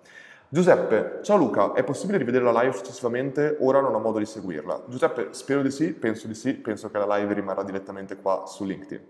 [0.50, 3.58] Giuseppe, ciao Luca, è possibile rivedere la live successivamente?
[3.60, 4.84] Ora non ho modo di seguirla.
[4.88, 8.64] Giuseppe, spero di sì, penso di sì, penso che la live rimarrà direttamente qua su
[8.64, 9.06] LinkedIn.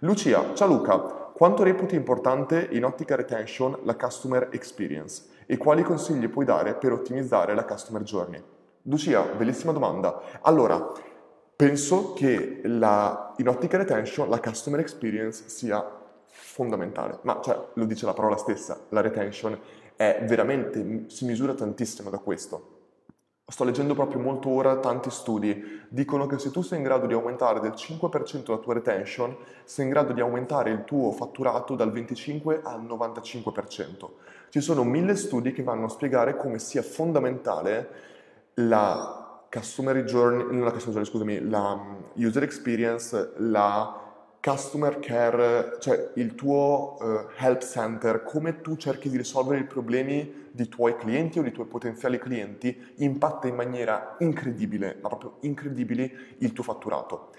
[0.00, 6.28] Lucia, ciao Luca, quanto reputi importante in ottica retention la customer experience e quali consigli
[6.28, 8.40] puoi dare per ottimizzare la customer journey?
[8.82, 10.20] Lucia, bellissima domanda.
[10.42, 10.92] Allora,
[11.56, 15.84] penso che la, in ottica retention la customer experience sia
[16.28, 19.58] fondamentale, ma cioè, lo dice la parola stessa, la retention
[19.96, 22.74] è veramente, si misura tantissimo da questo.
[23.48, 27.14] Sto leggendo proprio molto ora tanti studi, dicono che se tu sei in grado di
[27.14, 31.92] aumentare del 5% la tua retention, sei in grado di aumentare il tuo fatturato dal
[31.92, 34.08] 25 al 95%.
[34.48, 37.88] Ci sono mille studi che vanno a spiegare come sia fondamentale
[38.54, 44.05] la customer journey, non la customer journey, scusami, la mm, user experience, la
[44.46, 50.50] customer care, cioè il tuo uh, help center, come tu cerchi di risolvere i problemi
[50.52, 56.36] di tuoi clienti o di tuoi potenziali clienti, impatta in maniera incredibile, ma proprio incredibile,
[56.38, 57.30] il tuo fatturato.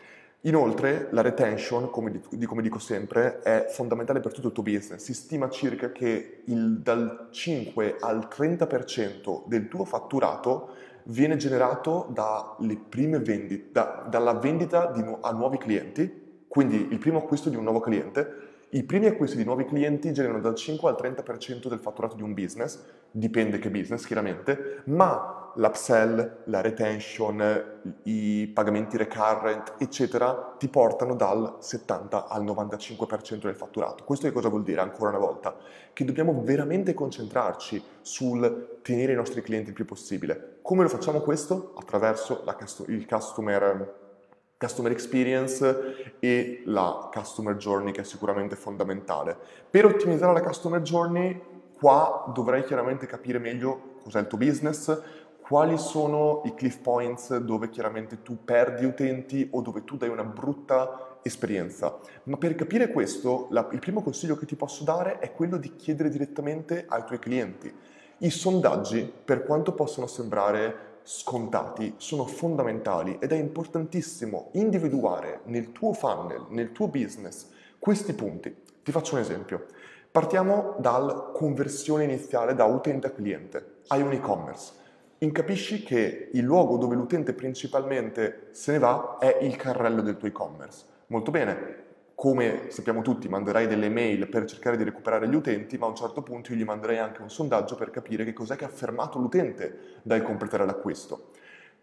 [0.41, 5.01] Inoltre la retention, come, di, come, dico sempre, è fondamentale per tutto il tuo business.
[5.01, 12.75] Si stima circa che il, dal 5 al 30% del tuo fatturato viene generato dalle
[12.75, 17.63] prime vendite, da, dalla vendita di, a nuovi clienti quindi il primo acquisto di un
[17.63, 22.17] nuovo cliente, i primi acquisti di nuovi clienti generano dal 5 al 30% del fatturato
[22.17, 30.55] di un business, dipende che business chiaramente, ma l'upsell, la retention, i pagamenti recurrent, eccetera,
[30.57, 34.03] ti portano dal 70 al 95% del fatturato.
[34.03, 35.55] Questo che cosa vuol dire ancora una volta?
[35.93, 40.57] Che dobbiamo veramente concentrarci sul tenere i nostri clienti il più possibile.
[40.61, 41.73] Come lo facciamo questo?
[41.77, 42.55] Attraverso la,
[42.87, 44.06] il customer
[44.57, 49.37] customer experience e la customer journey che è sicuramente fondamentale.
[49.69, 51.39] Per ottimizzare la customer journey
[51.77, 54.99] qua dovrei chiaramente capire meglio cos'è il tuo business,
[55.41, 60.23] quali sono i cliff points dove chiaramente tu perdi utenti o dove tu dai una
[60.23, 61.99] brutta esperienza.
[62.23, 65.75] Ma per capire questo, la, il primo consiglio che ti posso dare è quello di
[65.75, 67.73] chiedere direttamente ai tuoi clienti.
[68.19, 75.93] I sondaggi, per quanto possono sembrare scontati sono fondamentali ed è importantissimo individuare nel tuo
[75.93, 77.47] funnel, nel tuo business,
[77.79, 78.53] questi punti.
[78.83, 79.67] Ti faccio un esempio.
[80.11, 83.75] Partiamo dalla conversione iniziale da utente a cliente.
[83.87, 84.73] Hai un e-commerce.
[85.19, 90.27] Incapisci che il luogo dove l'utente principalmente se ne va è il carrello del tuo
[90.27, 90.83] e-commerce.
[91.07, 91.85] Molto bene,
[92.19, 95.95] come sappiamo tutti, manderai delle mail per cercare di recuperare gli utenti, ma a un
[95.95, 99.19] certo punto io gli manderei anche un sondaggio per capire che cos'è che ha fermato
[99.19, 101.29] l'utente dal completare l'acquisto.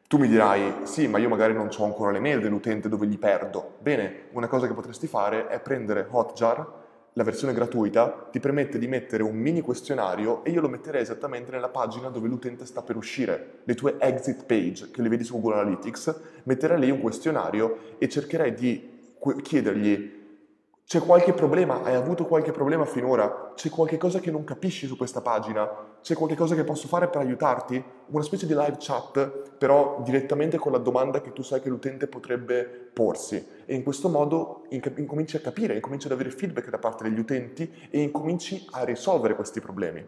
[0.08, 3.16] Tu mi dirai, sì, ma io magari non ho ancora le mail dell'utente dove gli
[3.16, 3.74] perdo.
[3.78, 8.88] Bene, una cosa che potresti fare è prendere Hotjar, la versione gratuita, ti permette di
[8.88, 12.96] mettere un mini questionario e io lo metterei esattamente nella pagina dove l'utente sta per
[12.96, 17.94] uscire, le tue exit page che le vedi su Google Analytics, metterei lì un questionario
[17.98, 18.90] e cercherei di
[19.40, 20.22] chiedergli
[20.86, 21.82] c'è qualche problema?
[21.82, 23.52] Hai avuto qualche problema finora?
[23.54, 25.66] C'è qualche cosa che non capisci su questa pagina?
[26.02, 27.82] C'è qualche cosa che posso fare per aiutarti?
[28.08, 32.06] Una specie di live chat, però direttamente con la domanda che tu sai che l'utente
[32.06, 33.44] potrebbe porsi.
[33.64, 37.88] E in questo modo incominci a capire, incominci ad avere feedback da parte degli utenti
[37.88, 40.06] e incominci a risolvere questi problemi.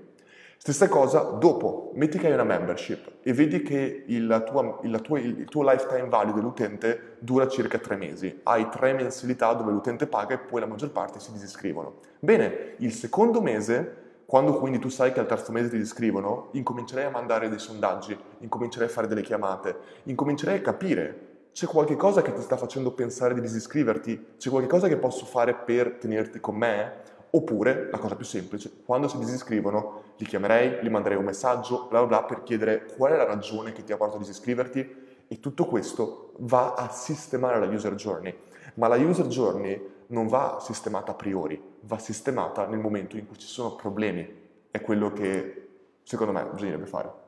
[0.66, 5.20] Stessa cosa dopo, metti che hai una membership e vedi che il, tua, il, tua,
[5.20, 10.35] il tuo lifetime value dell'utente dura circa tre mesi, hai tre mensilità dove l'utente paga
[10.35, 12.00] e poi la maggior parte si disiscrivono.
[12.18, 17.05] Bene, il secondo mese, quando quindi tu sai che al terzo mese ti iscrivono, incomincerai
[17.05, 21.26] a mandare dei sondaggi, incomincerai a fare delle chiamate, incomincerai a capire
[21.57, 24.35] c'è qualche cosa che ti sta facendo pensare di disiscriverti?
[24.37, 26.92] C'è qualche cosa che posso fare per tenerti con me?
[27.30, 31.98] Oppure, la cosa più semplice, quando si disiscrivono, li chiamerei, gli manderei un messaggio, bla
[31.98, 35.40] bla bla, per chiedere qual è la ragione che ti ha portato a disiscriverti e
[35.40, 38.34] tutto questo va a sistemare la user journey.
[38.74, 43.38] Ma la user journey non va sistemata a priori, va sistemata nel momento in cui
[43.38, 44.44] ci sono problemi.
[44.70, 45.68] È quello che
[46.02, 47.24] secondo me bisognerebbe fare.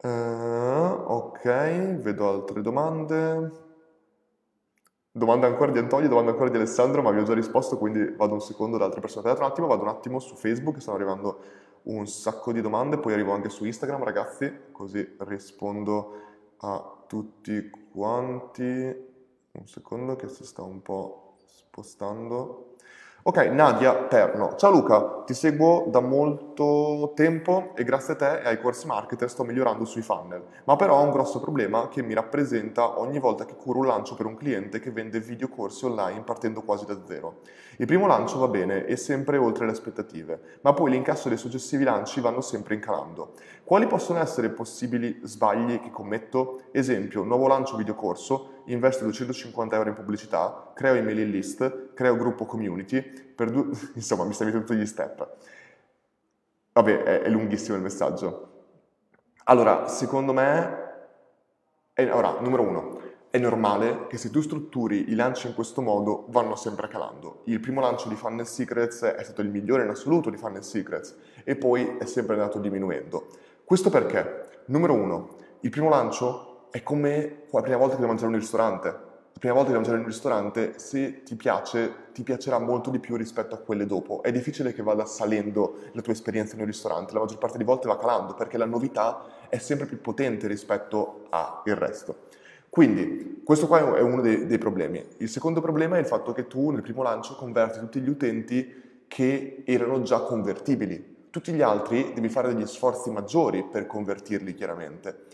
[0.00, 1.42] Uh, ok,
[1.96, 3.66] vedo altre domande.
[5.18, 8.34] Domanda ancora di Antonio, domanda ancora di Alessandro, ma vi ho già risposto, quindi vado
[8.34, 9.26] un secondo da altre persone.
[9.26, 11.40] Aspettate un attimo, vado un attimo su Facebook, stanno arrivando
[11.84, 16.12] un sacco di domande, poi arrivo anche su Instagram, ragazzi, così rispondo
[16.58, 18.62] a tutti quanti.
[18.62, 22.67] Un secondo che si sta un po' spostando.
[23.24, 24.54] Ok, Nadia Terno.
[24.54, 29.28] Ciao Luca, ti seguo da molto tempo e grazie a te e ai corsi marketer
[29.28, 33.44] sto migliorando sui funnel, ma però ho un grosso problema che mi rappresenta ogni volta
[33.44, 36.96] che curo un lancio per un cliente che vende video corsi online partendo quasi da
[37.04, 37.40] zero.
[37.80, 41.84] Il primo lancio va bene e sempre oltre le aspettative, ma poi l'incasso dei successivi
[41.84, 43.34] lanci vanno sempre incalando.
[43.62, 46.62] Quali possono essere possibili sbagli che commetto?
[46.72, 52.46] Esempio, nuovo lancio video corso, investo 250 euro in pubblicità, creo email list, creo gruppo
[52.46, 53.68] community, per due...
[53.94, 55.36] insomma mi stai tutti gli step.
[56.72, 58.48] Vabbè, è, è, lunghissimo il messaggio.
[59.44, 60.86] Allora, secondo me,
[61.92, 62.97] è, ora, numero uno,
[63.30, 67.42] è normale che se tu strutturi i lanci in questo modo vanno sempre calando.
[67.44, 71.14] Il primo lancio di Funnel Secrets è stato il migliore in assoluto di Funnel Secrets
[71.44, 73.26] e poi è sempre andato diminuendo.
[73.64, 74.62] Questo perché?
[74.66, 78.40] Numero uno, il primo lancio è come la prima volta che devi mangiare in un
[78.40, 78.88] ristorante.
[78.88, 82.88] La prima volta che devi mangiare in un ristorante, se ti piace, ti piacerà molto
[82.88, 84.22] di più rispetto a quelle dopo.
[84.22, 87.68] È difficile che vada salendo la tua esperienza in un ristorante, la maggior parte delle
[87.68, 92.26] volte va calando perché la novità è sempre più potente rispetto al resto.
[92.78, 95.04] Quindi, questo qua è uno dei, dei problemi.
[95.16, 99.02] Il secondo problema è il fatto che tu nel primo lancio converti tutti gli utenti
[99.08, 101.26] che erano già convertibili.
[101.28, 105.24] Tutti gli altri devi fare degli sforzi maggiori per convertirli chiaramente.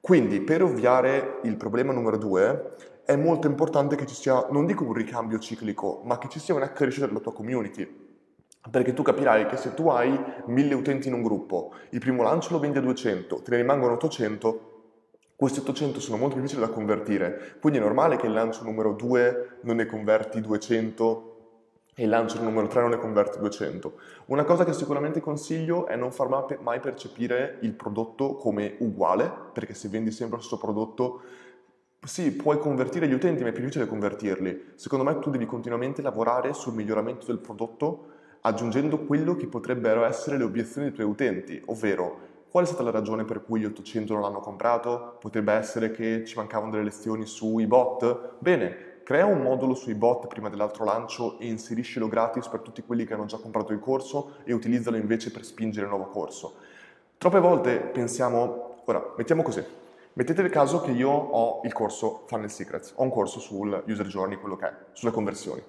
[0.00, 2.72] Quindi, per ovviare il problema numero due,
[3.04, 6.54] è molto importante che ci sia, non dico un ricambio ciclico, ma che ci sia
[6.54, 7.86] una crescita della tua community.
[8.70, 12.54] Perché tu capirai che se tu hai mille utenti in un gruppo, il primo lancio
[12.54, 14.77] lo vendi a 200, te ne rimangono 800,
[15.38, 19.58] questi 800 sono molto difficili da convertire, quindi è normale che il lancio numero 2
[19.60, 21.36] non ne converti 200
[21.94, 24.00] e il lancio numero 3 non ne converte 200.
[24.26, 29.74] Una cosa che sicuramente consiglio è non far mai percepire il prodotto come uguale, perché
[29.74, 31.20] se vendi sempre lo stesso prodotto,
[32.04, 34.72] sì, puoi convertire gli utenti, ma è più difficile convertirli.
[34.74, 38.06] Secondo me tu devi continuamente lavorare sul miglioramento del prodotto
[38.40, 42.90] aggiungendo quello che potrebbero essere le obiezioni dei tuoi utenti, ovvero qual è stata la
[42.90, 45.16] ragione per cui gli 800 non l'hanno comprato?
[45.20, 48.36] Potrebbe essere che ci mancavano delle lezioni sui bot?
[48.38, 53.04] Bene, crea un modulo sui bot prima dell'altro lancio e inseriscilo gratis per tutti quelli
[53.04, 56.54] che hanno già comprato il corso e utilizzalo invece per spingere il nuovo corso.
[57.18, 59.62] Troppe volte pensiamo, ora mettiamo così,
[60.14, 64.06] mettete il caso che io ho il corso Funnel Secrets, ho un corso sul user
[64.06, 65.62] journey, quello che è, sulle conversioni,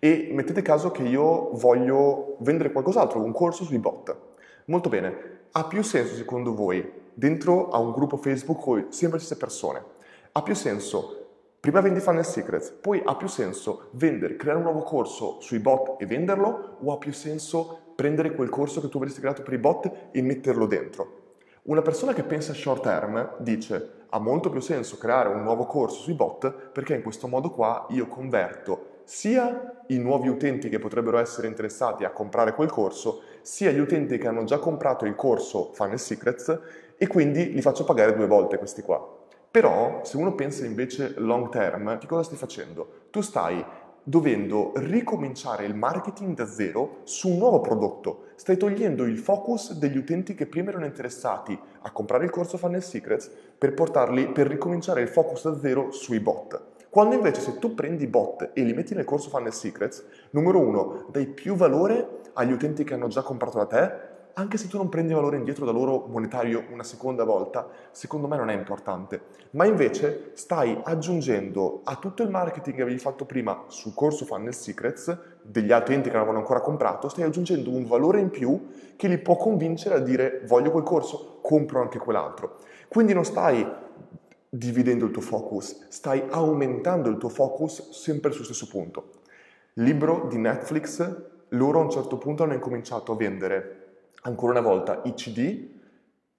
[0.00, 4.34] e mettete caso che io voglio vendere qualcos'altro, un corso sui bot.
[4.68, 9.24] Molto bene, ha più senso secondo voi dentro a un gruppo Facebook con sempre le
[9.24, 9.84] stesse persone?
[10.32, 11.26] Ha più senso
[11.60, 16.00] Prima vendi Funnel Secrets, poi ha più senso vendere, creare un nuovo corso sui bot
[16.00, 19.58] e venderlo o ha più senso prendere quel corso che tu avresti creato per i
[19.58, 21.34] bot e metterlo dentro?
[21.62, 26.02] Una persona che pensa short term dice ha molto più senso creare un nuovo corso
[26.02, 31.18] sui bot perché in questo modo qua io converto sia i nuovi utenti che potrebbero
[31.18, 35.70] essere interessati a comprare quel corso, sia gli utenti che hanno già comprato il corso
[35.72, 36.60] Funnel Secrets
[36.96, 39.00] e quindi li faccio pagare due volte questi qua.
[39.48, 43.06] Però, se uno pensa invece long term, che cosa stai facendo?
[43.10, 43.64] Tu stai
[44.02, 48.24] dovendo ricominciare il marketing da zero su un nuovo prodotto.
[48.34, 52.82] Stai togliendo il focus degli utenti che prima erano interessati a comprare il corso Funnel
[52.82, 56.74] Secrets per portarli, per ricominciare il focus da zero sui bot.
[56.90, 60.58] Quando invece se tu prendi i bot e li metti nel corso Funnel Secrets, numero
[60.58, 64.76] uno, dai più valore agli utenti che hanno già comprato da te, anche se tu
[64.76, 69.20] non prendi valore indietro da loro monetario una seconda volta, secondo me non è importante.
[69.52, 74.52] Ma invece stai aggiungendo a tutto il marketing che avevi fatto prima sul corso Funnel
[74.52, 78.66] Secrets, degli altri enti che non avevano ancora comprato, stai aggiungendo un valore in più
[78.96, 82.58] che li può convincere a dire voglio quel corso, compro anche quell'altro.
[82.88, 83.66] Quindi non stai
[84.50, 89.12] dividendo il tuo focus, stai aumentando il tuo focus sempre sul stesso punto.
[89.74, 93.84] Libro di Netflix, loro a un certo punto hanno incominciato a vendere
[94.22, 95.68] ancora una volta i CD,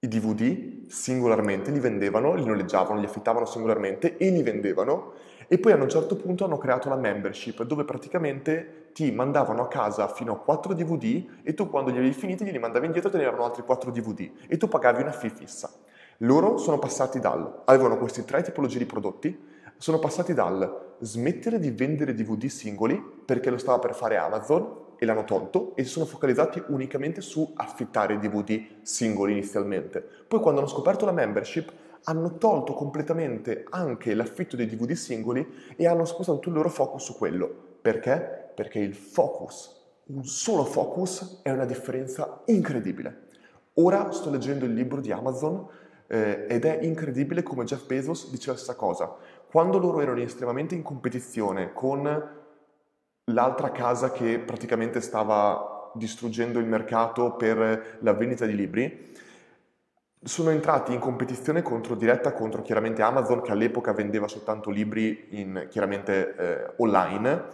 [0.00, 5.12] i DVD singolarmente li vendevano, li noleggiavano, li affittavano singolarmente e li vendevano
[5.48, 9.68] e poi a un certo punto hanno creato la membership dove praticamente ti mandavano a
[9.68, 13.12] casa fino a 4 DVD e tu quando li avevi finiti glieli mandavi indietro e
[13.12, 15.70] te ne avevano altri 4 DVD e tu pagavi una fee fissa.
[16.18, 19.46] Loro sono passati dal, avevano queste tre tipologie di prodotti,
[19.78, 25.06] sono passati dal smettere di vendere DVD singoli perché lo stava per fare Amazon e
[25.06, 30.00] l'hanno tolto e si sono focalizzati unicamente su affittare DVD singoli inizialmente.
[30.26, 31.72] Poi quando hanno scoperto la membership
[32.04, 35.46] hanno tolto completamente anche l'affitto dei DVD singoli
[35.76, 37.48] e hanno spostato tutto il loro focus su quello.
[37.80, 38.50] Perché?
[38.54, 39.76] Perché il focus,
[40.06, 43.26] un solo focus, è una differenza incredibile.
[43.74, 45.66] Ora sto leggendo il libro di Amazon
[46.08, 49.14] eh, ed è incredibile come Jeff Bezos dice la stessa cosa.
[49.48, 52.37] Quando loro erano estremamente in competizione con
[53.28, 59.06] l'altra casa che praticamente stava distruggendo il mercato per la vendita di libri,
[60.22, 65.66] sono entrati in competizione contro, diretta contro chiaramente Amazon che all'epoca vendeva soltanto libri in,
[65.70, 67.44] chiaramente eh, online.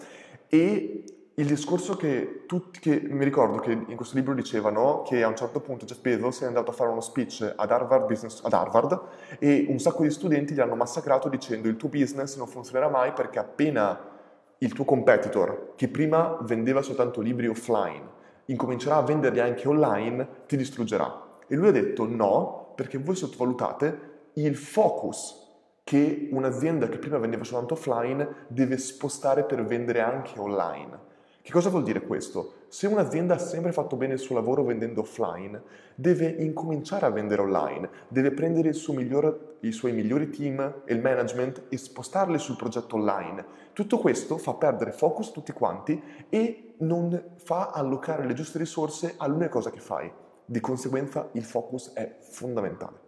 [0.48, 1.04] E
[1.36, 5.36] il discorso che tutti, che mi ricordo che in questo libro dicevano che a un
[5.36, 9.00] certo punto Jeff Bezos è andato a fare uno speech ad Harvard, business, ad Harvard
[9.40, 13.12] e un sacco di studenti gli hanno massacrato dicendo il tuo business non funzionerà mai
[13.12, 14.13] perché appena
[14.58, 18.12] il tuo competitor, che prima vendeva soltanto libri offline,
[18.46, 21.38] incomincerà a venderli anche online, ti distruggerà.
[21.46, 25.42] E lui ha detto no, perché voi sottovalutate il focus
[25.84, 31.12] che un'azienda che prima vendeva soltanto offline deve spostare per vendere anche online.
[31.44, 32.64] Che cosa vuol dire questo?
[32.68, 35.62] Se un'azienda ha sempre fatto bene il suo lavoro vendendo offline,
[35.94, 41.64] deve incominciare a vendere online, deve prendere miglior, i suoi migliori team e il management
[41.68, 43.44] e spostarli sul progetto online.
[43.74, 49.50] Tutto questo fa perdere focus tutti quanti e non fa allocare le giuste risorse all'unica
[49.50, 50.10] cosa che fai.
[50.46, 52.98] Di conseguenza il focus è fondamentale.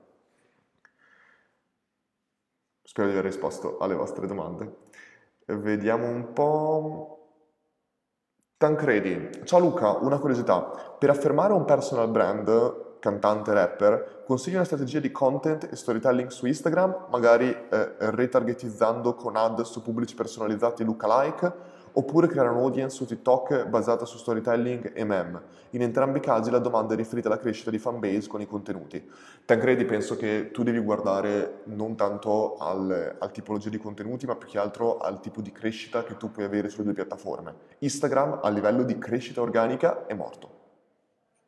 [2.83, 4.77] Spero di aver risposto alle vostre domande.
[5.47, 7.16] Vediamo un po'.
[8.59, 10.61] Tancredi, ciao Luca, una curiosità.
[10.99, 16.47] Per affermare un personal brand, cantante, rapper, consigli una strategia di content e storytelling su
[16.47, 21.53] Instagram, magari eh, retargetizzando con ad su pubblici personalizzati lookalike,
[21.99, 25.41] oppure creare un audience su TikTok basata su storytelling e meme.
[25.71, 29.03] In entrambi i casi la domanda è riferita alla crescita di fanbase con i contenuti.
[29.45, 34.47] Tancredi penso che tu devi guardare non tanto al, al tipologia di contenuti, ma più
[34.47, 37.55] che altro al tipo di crescita che tu puoi avere sulle due piattaforme.
[37.79, 40.55] Instagram a livello di crescita organica è morto.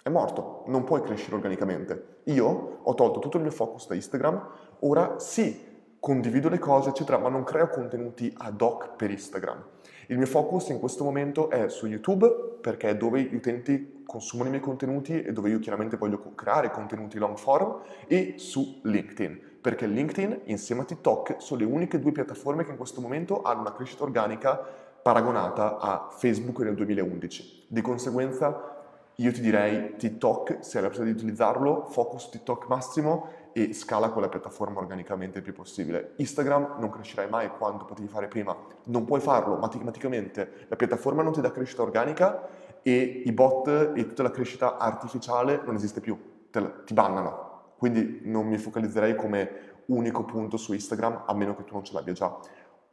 [0.02, 2.20] È morto, non puoi crescere organicamente.
[2.24, 4.48] Io ho tolto tutto il mio focus da Instagram,
[4.80, 5.66] ora sì,
[6.00, 9.62] condivido le cose, eccetera, ma non creo contenuti ad hoc per Instagram.
[10.10, 14.48] Il mio focus in questo momento è su YouTube perché è dove gli utenti consumano
[14.48, 19.48] i miei contenuti e dove io chiaramente voglio creare contenuti long form e su LinkedIn
[19.60, 23.60] perché LinkedIn insieme a TikTok sono le uniche due piattaforme che in questo momento hanno
[23.60, 24.58] una crescita organica
[25.02, 27.66] paragonata a Facebook nel 2011.
[27.68, 28.76] Di conseguenza
[29.16, 34.10] io ti direi TikTok, se hai la possibilità di utilizzarlo, focus TikTok massimo e scala
[34.10, 36.12] quella piattaforma organicamente il più possibile.
[36.16, 41.32] Instagram non crescerai mai quanto potevi fare prima, non puoi farlo matematicamente, la piattaforma non
[41.32, 42.46] ti dà crescita organica
[42.82, 46.18] e i bot e tutta la crescita artificiale non esiste più,
[46.50, 47.46] la, ti bannano.
[47.76, 51.92] Quindi non mi focalizzerei come unico punto su Instagram a meno che tu non ce
[51.94, 52.36] l'abbia già.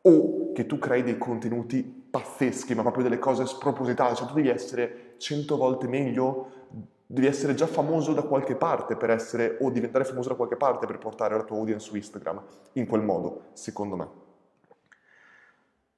[0.01, 4.49] O che tu crei dei contenuti pazzeschi, ma proprio delle cose spropositate, cioè tu devi
[4.49, 6.47] essere 100 volte meglio
[7.08, 10.86] devi essere già famoso da qualche parte per essere, o diventare famoso da qualche parte
[10.86, 12.41] per portare la tua audience su Instagram,
[12.74, 14.24] in quel modo, secondo me.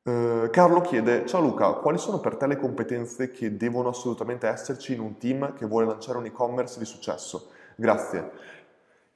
[0.08, 4.93] Uh, Carlo chiede, ciao Luca, quali sono per te le competenze che devono assolutamente esserci
[4.93, 7.49] in un team che vuole lanciare un e-commerce di successo?
[7.76, 8.32] Grazie.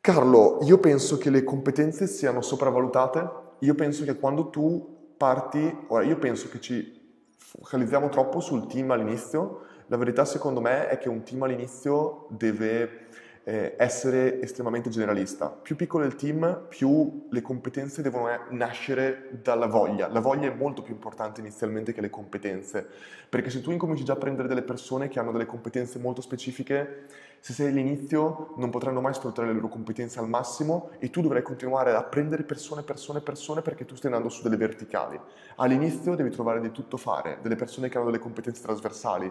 [0.02, 3.30] Carlo, io penso che le competenze siano sopravvalutate,
[3.60, 7.00] io penso che quando tu parti, ora io penso che ci
[7.38, 9.62] focalizziamo troppo sul team all'inizio,
[9.92, 13.08] la verità secondo me è che un team all'inizio deve
[13.44, 15.50] eh, essere estremamente generalista.
[15.50, 20.08] Più piccolo è il team, più le competenze devono nascere dalla voglia.
[20.08, 22.88] La voglia è molto più importante inizialmente che le competenze,
[23.28, 27.08] perché se tu incominci già a prendere delle persone che hanno delle competenze molto specifiche,
[27.42, 31.42] se sei all'inizio non potranno mai sfruttare le loro competenze al massimo e tu dovrai
[31.42, 35.20] continuare a prendere persone, persone, persone perché tu stai andando su delle verticali.
[35.58, 39.30] All'inizio devi trovare di tutto fare, delle persone che hanno delle competenze trasversali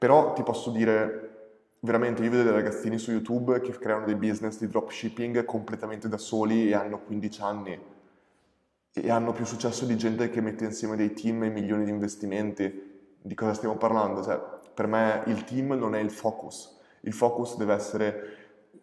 [0.00, 4.58] però ti posso dire, veramente, io vedo dei ragazzini su YouTube che creano dei business
[4.58, 7.78] di dropshipping completamente da soli e hanno 15 anni
[8.92, 12.88] e hanno più successo di gente che mette insieme dei team e milioni di investimenti.
[13.20, 14.22] Di cosa stiamo parlando?
[14.22, 14.40] Cioè,
[14.72, 16.78] per me il team non è il focus.
[17.00, 18.36] Il focus deve essere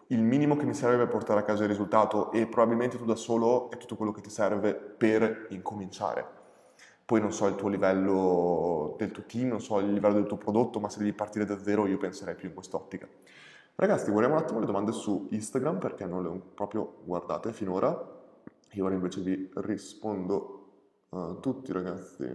[0.09, 3.15] il minimo che mi serve per portare a casa il risultato e probabilmente tu da
[3.15, 6.36] solo è tutto quello che ti serve per incominciare.
[7.07, 10.35] Poi non so il tuo livello del tuo team, non so il livello del tuo
[10.35, 13.07] prodotto, ma se devi partire da zero io penserei più in quest'ottica.
[13.75, 17.97] Ragazzi, guardiamo un attimo le domande su Instagram perché non le ho proprio guardate finora.
[18.71, 20.71] Io ora invece vi rispondo
[21.11, 22.25] a tutti ragazzi.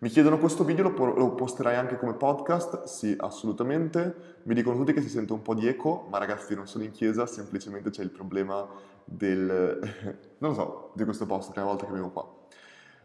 [0.00, 2.82] Mi chiedono questo video, lo, lo, posterai anche come podcast?
[2.82, 4.42] Sì, assolutamente.
[4.42, 6.90] Mi dicono tutti che si sente un po' di eco, ma ragazzi non sono in
[6.90, 8.68] chiesa, semplicemente c'è il problema
[9.02, 9.80] del...
[10.36, 12.39] non lo so, di questo posto, prima volta che vengo qua.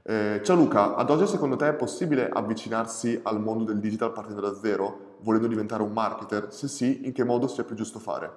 [0.08, 4.40] Eh, ciao Luca, ad oggi secondo te è possibile avvicinarsi al mondo del digital partendo
[4.40, 6.54] da zero, volendo diventare un marketer?
[6.54, 8.32] Se sì, in che modo sia più giusto fare?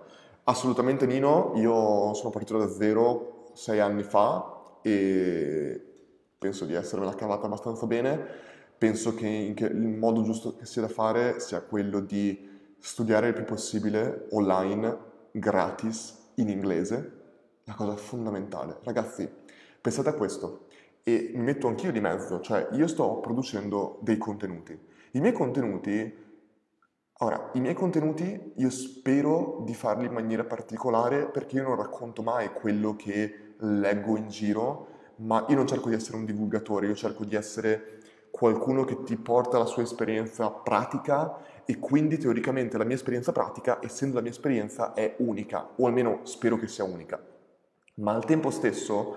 [0.45, 5.79] Assolutamente Nino, io sono partito da zero sei anni fa e
[6.39, 8.19] penso di essermela cavata abbastanza bene,
[8.79, 12.49] penso che, che il modo giusto che sia da fare sia quello di
[12.79, 14.97] studiare il più possibile online,
[15.33, 17.13] gratis, in inglese,
[17.65, 18.79] la cosa fondamentale.
[18.85, 19.31] Ragazzi,
[19.83, 20.68] pensate a questo
[21.03, 24.79] e mi metto anch'io di mezzo, cioè io sto producendo dei contenuti.
[25.13, 26.27] I miei contenuti,
[27.19, 32.23] ora, i miei contenuti io spero di farli in maniera particolare perché io non racconto
[32.23, 36.95] mai quello che leggo in giro, ma io non cerco di essere un divulgatore, io
[36.95, 37.99] cerco di essere
[38.31, 43.79] qualcuno che ti porta la sua esperienza pratica e quindi teoricamente la mia esperienza pratica,
[43.83, 47.21] essendo la mia esperienza, è unica, o almeno spero che sia unica.
[47.95, 49.17] Ma al tempo stesso,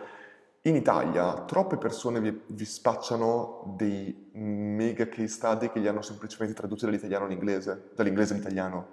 [0.63, 6.53] in Italia, troppe persone vi, vi spacciano dei mega case study che gli hanno semplicemente
[6.53, 8.87] tradotto dall'italiano all'inglese, dall'inglese all'italiano.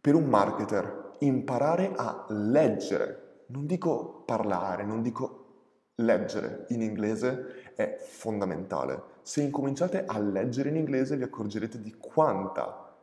[0.00, 5.40] Per un marketer, imparare a leggere, non dico parlare, non dico
[5.96, 9.02] leggere in inglese è fondamentale.
[9.20, 12.94] Se incominciate a leggere in inglese vi accorgerete di quanta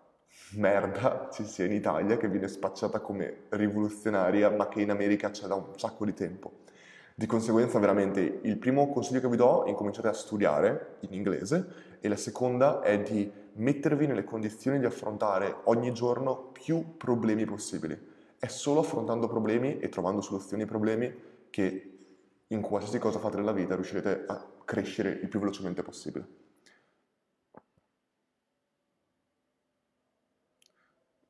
[0.53, 5.45] merda ci sia in Italia che viene spacciata come rivoluzionaria ma che in America c'è
[5.45, 6.65] da un sacco di tempo.
[7.20, 11.97] Di conseguenza veramente il primo consiglio che vi do è incominciate a studiare in inglese
[11.99, 17.99] e la seconda è di mettervi nelle condizioni di affrontare ogni giorno più problemi possibili.
[18.38, 21.11] È solo affrontando problemi e trovando soluzioni ai problemi
[21.49, 21.97] che
[22.45, 26.46] in qualsiasi cosa fate nella vita riuscirete a crescere il più velocemente possibile.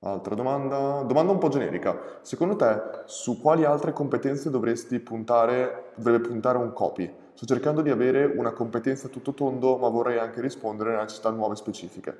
[0.07, 2.19] Altra domanda, domanda un po' generica.
[2.21, 7.13] Secondo te, su quali altre competenze dovresti puntare, dovrebbe puntare un copy?
[7.33, 11.57] Sto cercando di avere una competenza tutto tondo, ma vorrei anche rispondere a necessità nuove
[11.57, 12.17] specifiche.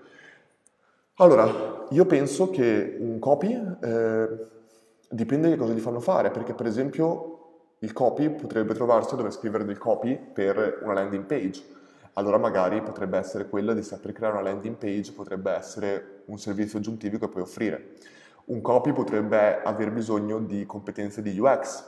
[1.15, 4.27] Allora, io penso che un copy eh,
[5.09, 7.33] dipende che cosa gli fanno fare, perché per esempio
[7.79, 11.63] il copy potrebbe trovarsi a dover scrivere del copy per una landing page.
[12.17, 16.79] Allora magari potrebbe essere quella di saper creare una landing page, potrebbe essere un servizio
[16.79, 17.93] aggiuntivo che puoi offrire.
[18.45, 21.83] Un copy potrebbe aver bisogno di competenze di UX,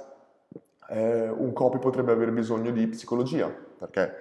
[0.90, 4.14] eh, un copy potrebbe aver bisogno di psicologia, perché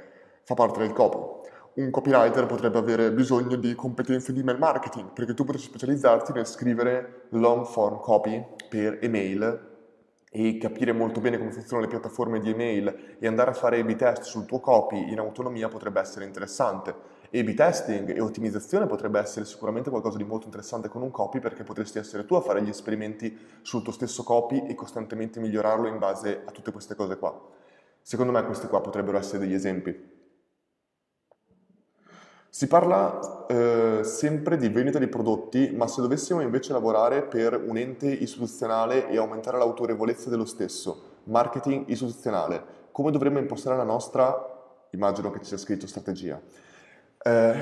[0.44, 1.46] fa parte del copy.
[1.74, 6.46] Un copywriter potrebbe avere bisogno di competenze di email marketing, perché tu potresti specializzarti nel
[6.46, 9.76] scrivere long form copy per email
[10.30, 13.96] e capire molto bene come funzionano le piattaforme di email e andare a fare A-B
[13.96, 16.90] test sul tuo copy in autonomia potrebbe essere interessante.
[17.30, 21.62] A-B testing e ottimizzazione potrebbe essere sicuramente qualcosa di molto interessante con un copy perché
[21.62, 25.98] potresti essere tu a fare gli esperimenti sul tuo stesso copy e costantemente migliorarlo in
[25.98, 27.38] base a tutte queste cose qua.
[28.00, 30.17] Secondo me questi qua potrebbero essere degli esempi.
[32.50, 37.76] Si parla eh, sempre di vendita di prodotti, ma se dovessimo invece lavorare per un
[37.76, 45.30] ente istituzionale e aumentare l'autorevolezza dello stesso, marketing istituzionale, come dovremmo impostare la nostra, immagino
[45.30, 46.40] che ci sia scritto strategia?
[47.22, 47.54] Eh,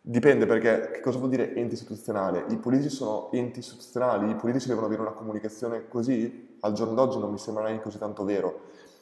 [0.00, 2.44] dipende perché che cosa vuol dire ente istituzionale?
[2.48, 6.56] I politici sono enti istituzionali, i politici devono avere una comunicazione così?
[6.60, 8.60] Al giorno d'oggi non mi sembra neanche così tanto vero.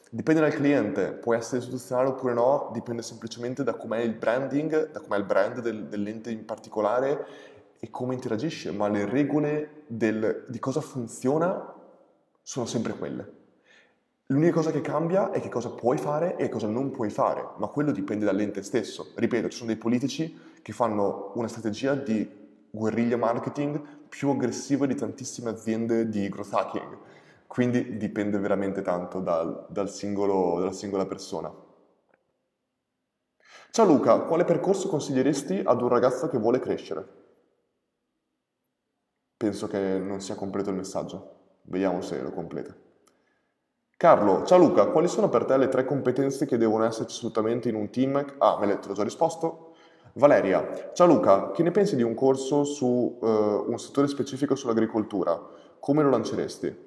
[0.09, 4.99] Dipende dal cliente, può essere istituzionale oppure no, dipende semplicemente da com'è il branding, da
[4.99, 7.25] com'è il brand del, dell'ente in particolare
[7.79, 11.73] e come interagisce, ma le regole del, di cosa funziona
[12.41, 13.43] sono sempre quelle.
[14.27, 17.67] L'unica cosa che cambia è che cosa puoi fare e cosa non puoi fare, ma
[17.67, 19.11] quello dipende dall'ente stesso.
[19.15, 22.27] Ripeto, ci sono dei politici che fanno una strategia di
[22.71, 23.79] guerriglia marketing
[24.09, 26.97] più aggressiva di tantissime aziende di growth hacking
[27.55, 31.49] quindi dipende veramente tanto dal, dal singolo, dalla singola persona.
[33.71, 37.07] Ciao Luca, quale percorso consiglieresti ad un ragazzo che vuole crescere?
[39.37, 41.59] Penso che non sia completo il messaggio.
[41.61, 42.75] Vediamo se lo completa.
[43.95, 47.75] Carlo, ciao Luca, quali sono per te le tre competenze che devono esserci assolutamente in
[47.75, 48.35] un team?
[48.39, 49.75] Ah, me l'ho già risposto.
[50.15, 55.41] Valeria, ciao Luca, che ne pensi di un corso su uh, un settore specifico sull'agricoltura?
[55.79, 56.84] Come lo lanceresti?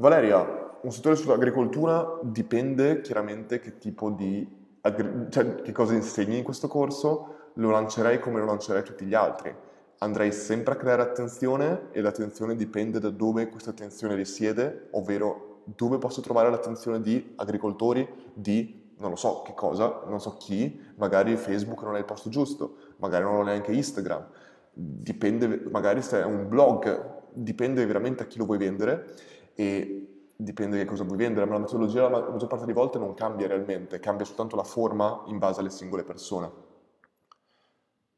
[0.00, 4.48] Valeria, un settore sull'agricoltura dipende chiaramente che tipo di,
[4.80, 9.12] agri- cioè che cosa insegni in questo corso, lo lancerei come lo lancerei tutti gli
[9.12, 9.54] altri.
[9.98, 15.98] Andrei sempre a creare attenzione e l'attenzione dipende da dove questa attenzione risiede, ovvero dove
[15.98, 21.36] posso trovare l'attenzione di agricoltori, di non lo so che cosa, non so chi, magari
[21.36, 24.26] Facebook non è il posto giusto, magari non è neanche Instagram,
[24.72, 29.14] dipende magari se è un blog, dipende veramente a chi lo vuoi vendere
[29.60, 33.12] e dipende che cosa vuoi vendere, ma la metodologia la maggior parte delle volte non
[33.12, 36.68] cambia realmente, cambia soltanto la forma in base alle singole persone.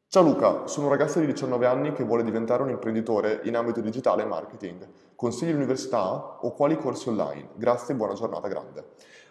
[0.06, 3.80] Ciao Luca, sono un ragazzo di 19 anni che vuole diventare un imprenditore in ambito
[3.80, 4.86] digitale e marketing.
[5.16, 7.48] Consigli l'università o quali corsi online?
[7.54, 8.84] Grazie e buona giornata grande.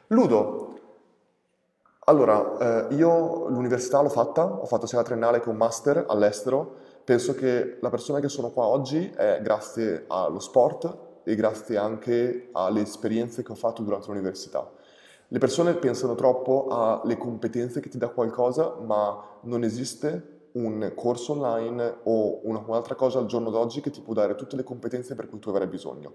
[0.08, 0.80] Ludo,
[2.06, 6.76] Allora, eh, io l'università l'ho fatta, ho fatto sia la triennale che un master all'estero.
[7.06, 12.50] Penso che la persona che sono qua oggi è grazie allo sport e grazie anche
[12.52, 14.70] alle esperienze che ho fatto durante l'università.
[15.28, 21.32] Le persone pensano troppo alle competenze che ti dà qualcosa, ma non esiste un corso
[21.34, 25.16] online o una, un'altra cosa al giorno d'oggi che ti può dare tutte le competenze
[25.16, 26.14] per cui tu avrai bisogno.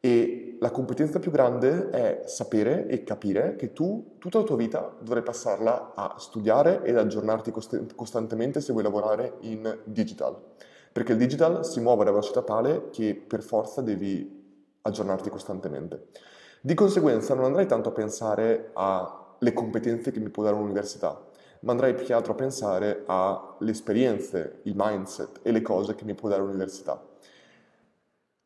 [0.00, 4.94] E la competenza più grande è sapere e capire che tu tutta la tua vita
[5.00, 10.36] dovrai passarla a studiare ed aggiornarti cost- costantemente se vuoi lavorare in digital.
[10.98, 16.08] Perché il digital si muove a una velocità tale che per forza devi aggiornarti costantemente.
[16.60, 21.24] Di conseguenza non andrai tanto a pensare alle competenze che mi può dare l'università,
[21.60, 26.04] ma andrai più che altro a pensare alle esperienze, il mindset e le cose che
[26.04, 27.00] mi può dare l'università.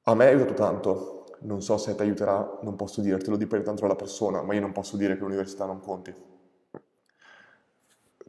[0.03, 3.81] A me è aiutato tanto, non so se ti aiuterà, non posso dirtelo, dipende tanto
[3.81, 6.32] dalla persona, ma io non posso dire che l'università non conti.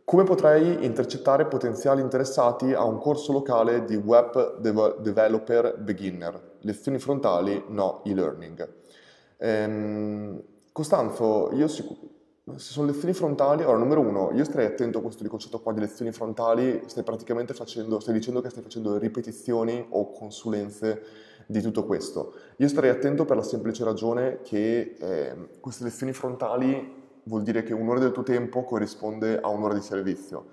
[0.05, 6.57] Come potrei intercettare potenziali interessati a un corso locale di Web Developer Beginner?
[6.59, 7.63] Lezioni frontali?
[7.69, 8.69] No, e-learning.
[9.37, 12.11] Ehm, Costanzo, io sicuramente
[12.57, 15.79] se sono lezioni frontali, allora numero uno, io starei attento a questo concetto qua di
[15.79, 21.01] lezioni frontali, stai praticamente facendo, stai dicendo che stai facendo ripetizioni o consulenze
[21.45, 22.33] di tutto questo.
[22.57, 27.73] Io starei attento per la semplice ragione che eh, queste lezioni frontali vuol dire che
[27.73, 30.47] un'ora del tuo tempo corrisponde a un'ora di servizio.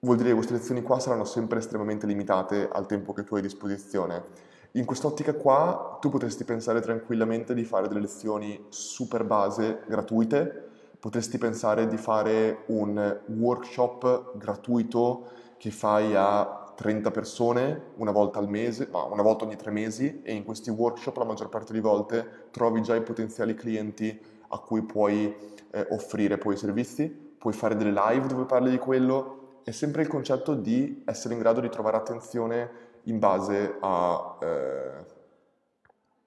[0.00, 3.40] Vuol dire che queste lezioni qua saranno sempre estremamente limitate al tempo che tu hai
[3.40, 4.52] a disposizione.
[4.72, 11.38] In quest'ottica qua tu potresti pensare tranquillamente di fare delle lezioni super base gratuite, potresti
[11.38, 18.88] pensare di fare un workshop gratuito che fai a 30 persone una volta al mese,
[18.90, 22.48] ma una volta ogni tre mesi e in questi workshop la maggior parte delle volte
[22.50, 25.34] trovi già i potenziali clienti a cui puoi
[25.70, 30.02] eh, offrire poi i servizi, puoi fare delle live dove parli di quello, è sempre
[30.02, 32.70] il concetto di essere in grado di trovare attenzione
[33.04, 35.04] in base a, eh,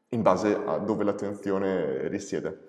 [0.10, 2.66] in base a dove l'attenzione risiede.